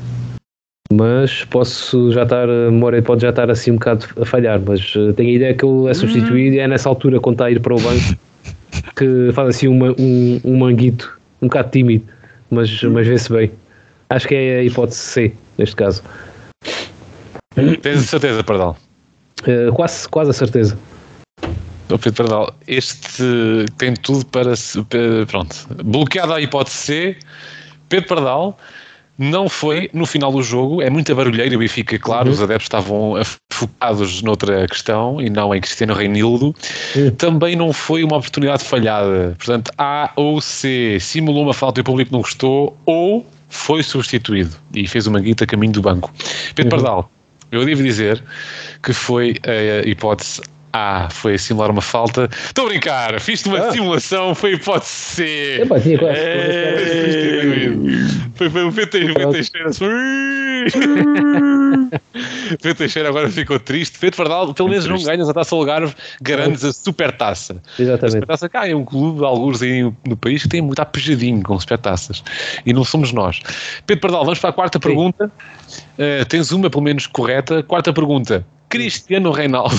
[0.92, 2.48] Mas posso já estar.
[2.48, 4.60] A memória pode já estar assim um bocado a falhar.
[4.64, 7.46] Mas eh, tenho a ideia que ele é substituído e é nessa altura, quando está
[7.46, 8.14] a ir para o banco,
[8.96, 12.04] que faz assim uma- um, um manguito, um bocado tímido,
[12.50, 13.50] mas, mas vê-se bem.
[14.08, 16.02] Acho que é a hipótese C, neste caso.
[17.82, 18.76] Tens a certeza, Pardal?
[19.46, 20.78] Eh, quase, quase a certeza.
[21.90, 23.22] Ô Pedro Pardal, este
[23.78, 25.56] tem tudo para, se- para- Pronto.
[25.84, 27.16] Bloqueada a hipótese C.
[27.88, 28.58] Pedro Pardal
[29.18, 30.82] não foi no final do jogo.
[30.82, 32.34] É muita barulheira e o Benfica, claro, Uhum.
[32.34, 33.14] os adeptos estavam
[33.52, 36.54] focados noutra questão e não em Cristiano Reinildo.
[36.94, 37.10] Uhum.
[37.12, 39.34] Também não foi uma oportunidade falhada.
[39.38, 44.54] Portanto, A ou C simulou uma falta e o público não gostou ou foi substituído
[44.74, 46.12] e fez uma guita a caminho do banco.
[46.54, 46.82] Pedro Uhum.
[46.82, 47.10] Pardal,
[47.50, 48.22] eu devo dizer
[48.82, 50.42] que foi a hipótese
[50.78, 52.28] A, foi simular uma falta.
[52.44, 53.72] Estou a brincar, fiz-te uma Ah.
[53.72, 55.64] simulação, foi hipótese C.
[55.66, 56.76] Quase- É,
[58.34, 59.26] Foi, foi o Teixeira.
[62.62, 63.98] Pedro Teixeira agora ficou triste.
[63.98, 67.60] Pedro Pardal, pelo menos não ganhas a taça Algarve, garantes a super taça.
[67.78, 68.12] A Exatamente.
[68.12, 72.22] Supertaça cá é um clube, alguns aí no país, que tem muito apejadinho com supertaças.
[72.64, 73.40] E não somos nós.
[73.86, 75.30] Pedro Pardal, vamos para a quarta pergunta.
[75.98, 77.62] Uh, tens uma, pelo menos, correta.
[77.62, 78.46] Quarta pergunta.
[78.76, 79.74] Cristiano Reinaldo,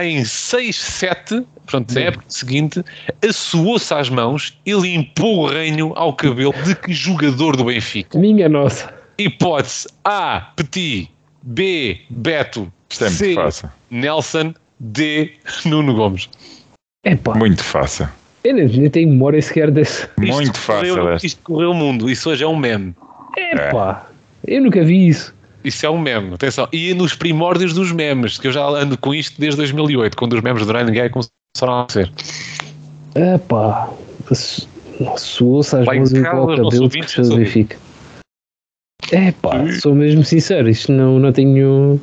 [0.00, 2.82] em 6-7, portanto, na época seguinte,
[3.26, 8.18] assoou-se às mãos e limpou o reino ao cabelo de que jogador do Benfica?
[8.18, 8.92] Minha nossa.
[9.18, 11.08] Hipótese A, Petit,
[11.42, 13.70] B, Beto, Isto é muito C, fácil.
[13.90, 15.32] Nelson, D,
[15.64, 16.28] Nuno Gomes.
[17.04, 18.08] Epá, Muito fácil.
[18.44, 20.08] eu nem, nem tenho memória sequer desse.
[20.18, 21.26] Muito Isto fácil correu, esta.
[21.26, 22.08] Isto correu o mundo.
[22.10, 22.94] Isso hoje é um meme.
[23.36, 24.06] Epá,
[24.46, 25.34] eu nunca vi isso.
[25.64, 26.68] Isso é um meme, atenção.
[26.72, 30.32] E é nos primórdios dos memes, que eu já ando com isto desde 2008, quando
[30.34, 32.10] os memes do Ryan Gay começaram a ser.
[33.14, 33.90] Epá,
[35.16, 36.78] suou-se às Lá em mãos e o cabelo que
[37.20, 37.78] não Benfica.
[39.12, 42.00] Epá, sou mesmo sincero, isto não, não tenho.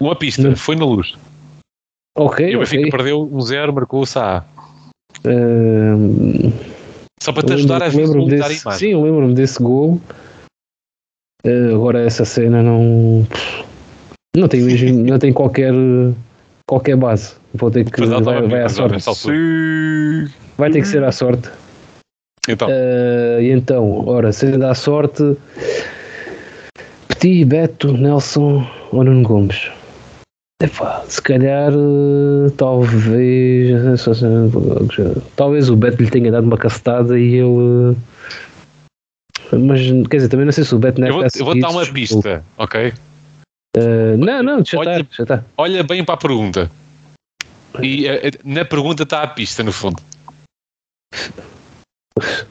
[0.00, 0.56] Uma pista, Não.
[0.56, 1.14] foi na luz.
[2.16, 2.90] Ok, E o Benfica ok.
[2.90, 4.44] perdeu um zero, marcou o Sá.
[7.22, 8.78] Só para te ajudar a visualizar a desse, imagem.
[8.88, 10.00] Sim, eu lembro-me desse gol.
[11.44, 13.26] Ah, agora essa cena não.
[14.36, 14.60] Não tem,
[15.04, 15.72] não tem qualquer,
[16.66, 17.34] qualquer base.
[17.54, 18.04] Vou ter que.
[18.04, 19.04] Vai, vai à sorte.
[20.56, 21.50] Vai ter que ser à sorte.
[22.48, 25.34] Então, e então, ora, sendo à sorte,
[27.08, 29.70] Petit, Beto, Nelson ou Nuno Gomes?
[30.62, 34.04] Epá, se calhar, eh, talvez,
[35.34, 37.96] talvez o Beto lhe tenha dado uma cacetada e ele.
[39.52, 41.84] Mas, quer dizer, também não sei se o Beto eu vou, eu vou dar uma
[41.84, 42.92] se- pista, ok?
[43.76, 45.44] Ah, não, não, já Olha- está, já está.
[45.56, 46.70] Olha bem para a pergunta.
[47.82, 50.00] E eh, eh, na pergunta está a pista, no fundo.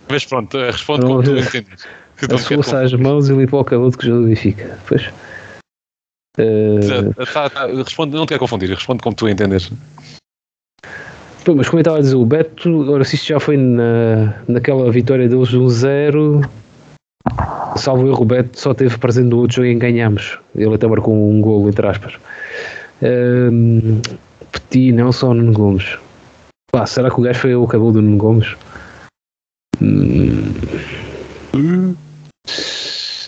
[0.09, 1.87] Mas pronto, responde como tu entendes.
[2.29, 4.79] Assoou-se às mãos e limpou o cabelo que Benfica.
[4.87, 5.09] Pois.
[6.37, 9.71] Ah, Tá, tá, responde, não te quero confundir, responde como tu entendes.
[11.45, 14.41] Pô, mas como eu estava a dizer, o Beto, ora se isto já foi na,
[14.47, 16.49] naquela vitória deles de 1-0,
[17.77, 20.37] salvo erro, o Beto só teve presente no outro jogo em que ganhámos.
[20.55, 22.13] Ele até marcou um golo, entre aspas.
[23.01, 24.01] Um,
[24.51, 25.97] Petit, Nelson, Nuno Gomes.
[26.71, 28.55] Pá, será que o gajo foi o cabelo do Nuno Gomes?
[29.81, 30.53] Hum.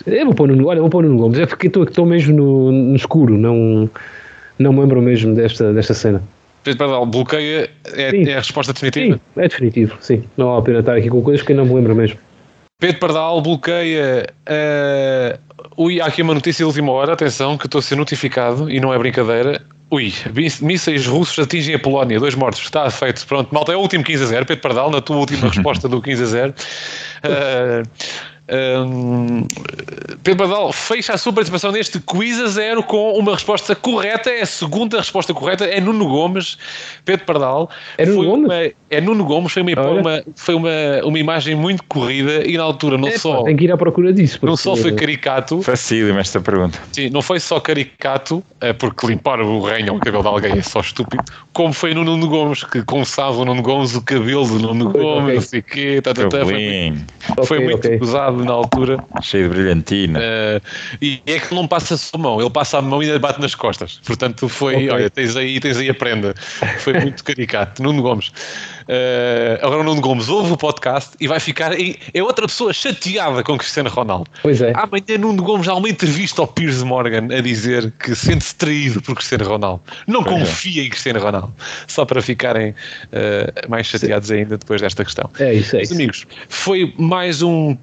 [0.06, 2.72] Eu vou pôr Nuno, olha, vou pôr Nuno Gomes, é porque estou- estou mesmo no,
[2.72, 3.90] no escuro, não,
[4.58, 6.22] não me lembro mesmo desta, desta cena.
[6.78, 9.16] Pardal, bloqueia, é, é a resposta definitiva?
[9.16, 10.24] Sim, é definitivo, sim.
[10.36, 12.18] Não há a pena estar aqui com coisas que eu não me lembro mesmo.
[12.78, 14.26] Pedro Pardal bloqueia.
[14.46, 15.38] Uh,
[15.84, 18.78] ui, há aqui uma notícia de última hora, atenção, que estou a ser notificado e
[18.80, 19.62] não é brincadeira.
[19.90, 23.24] Ui, mís- mísseis russos atingem a Polónia, dois mortos, está feito.
[23.26, 24.46] Pronto, malta, é o último 15 a 0.
[24.46, 26.54] Pedro Pardal, na tua última resposta do 15 a 0.
[27.24, 27.88] Uh,
[28.50, 29.46] um,
[30.22, 34.30] Pedro Pardal fecha a sua participação neste quiz a zero com uma resposta correta.
[34.30, 35.64] É a segunda resposta correta.
[35.64, 36.56] É Nuno Gomes.
[37.04, 37.70] Pedro Pardal.
[37.98, 38.46] É Nuno foi Gomes?
[38.46, 39.52] uma- é Nuno Gomes.
[39.52, 40.00] Foi, uma, Olha.
[40.00, 40.70] uma- foi uma,
[41.04, 43.42] uma imagem muito corrida e na altura não É, só.
[43.44, 44.38] Tenho que ir à procura disso.
[44.42, 46.78] Não só foi caricato, Facílimo esta pergunta.
[46.92, 50.62] sim, não foi só caricato, é porque limpar o ranho ao cabelo de alguém é
[50.62, 51.22] só estúpido,
[51.52, 55.34] como foi no Nuno Gomes, que começava o Nuno Gomes, o cabelo do Nuno Gomes,
[55.34, 56.38] não sei o quê, tá, tá, tá,
[57.44, 57.98] foi, muito ok.
[58.00, 58.98] usado na altura.
[59.22, 60.18] cheio de brilhantina.
[60.22, 60.60] eh,
[61.00, 63.40] e é que não passa só a mão, ele passa a mão e ainda bate
[63.40, 64.00] nas costas.
[64.04, 64.90] Portanto, foi, Ok.
[64.90, 66.34] olha, tens aí, tens aí a prenda.
[66.80, 67.82] Foi muito caricato.
[67.82, 68.30] Nuno Gomes.
[68.88, 71.72] Eh, agora o Nuno Gomes ouve o podcast e vai ficar.
[71.78, 74.30] é outra pessoa chateada com Cristiano Ronaldo.
[74.42, 74.72] Pois é.
[74.76, 79.14] Amanhã Nuno Gomes há uma entrevista ao Piers Morgan a dizer que sente-se traído por
[79.16, 79.82] Cristiano Ronaldo.
[80.06, 80.40] Não Pois é.
[80.40, 81.54] confia em Cristiano Ronaldo.
[81.88, 82.74] Só para ficarem
[83.12, 85.28] eh, mais chateados ainda depois desta questão.
[85.38, 85.94] É isso, é Meus isso.
[85.94, 87.76] amigos, foi mais um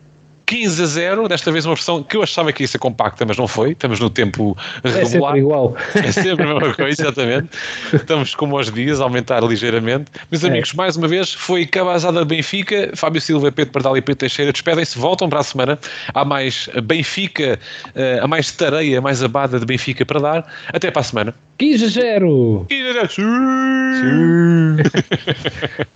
[0.46, 3.38] 15 a 0, desta vez uma versão que eu achava que ia ser compacta, mas
[3.38, 3.72] não foi.
[3.72, 5.08] Estamos no tempo É regular.
[5.08, 5.76] sempre igual.
[5.96, 7.50] É sempre a mesma coisa, exatamente.
[7.94, 10.12] Estamos como aos dias, a aumentar ligeiramente.
[10.30, 10.48] Meus É.
[10.48, 14.98] amigos, mais uma vez, foi Cabazada Benfica, Fábio Silva, Pedro Pardal e Pedro Teixeira despedem-se,
[14.98, 15.80] voltam para a semana.
[16.14, 17.60] Há mais Benfica,
[17.96, 20.54] eh, há mais tareia, mais abada de Benfica para dar.
[20.74, 21.34] Até para a semana.
[21.58, 22.66] 15 a 0.
[22.70, 22.84] E-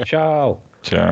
[0.05, 0.63] Tchau.
[0.81, 1.05] Tchau.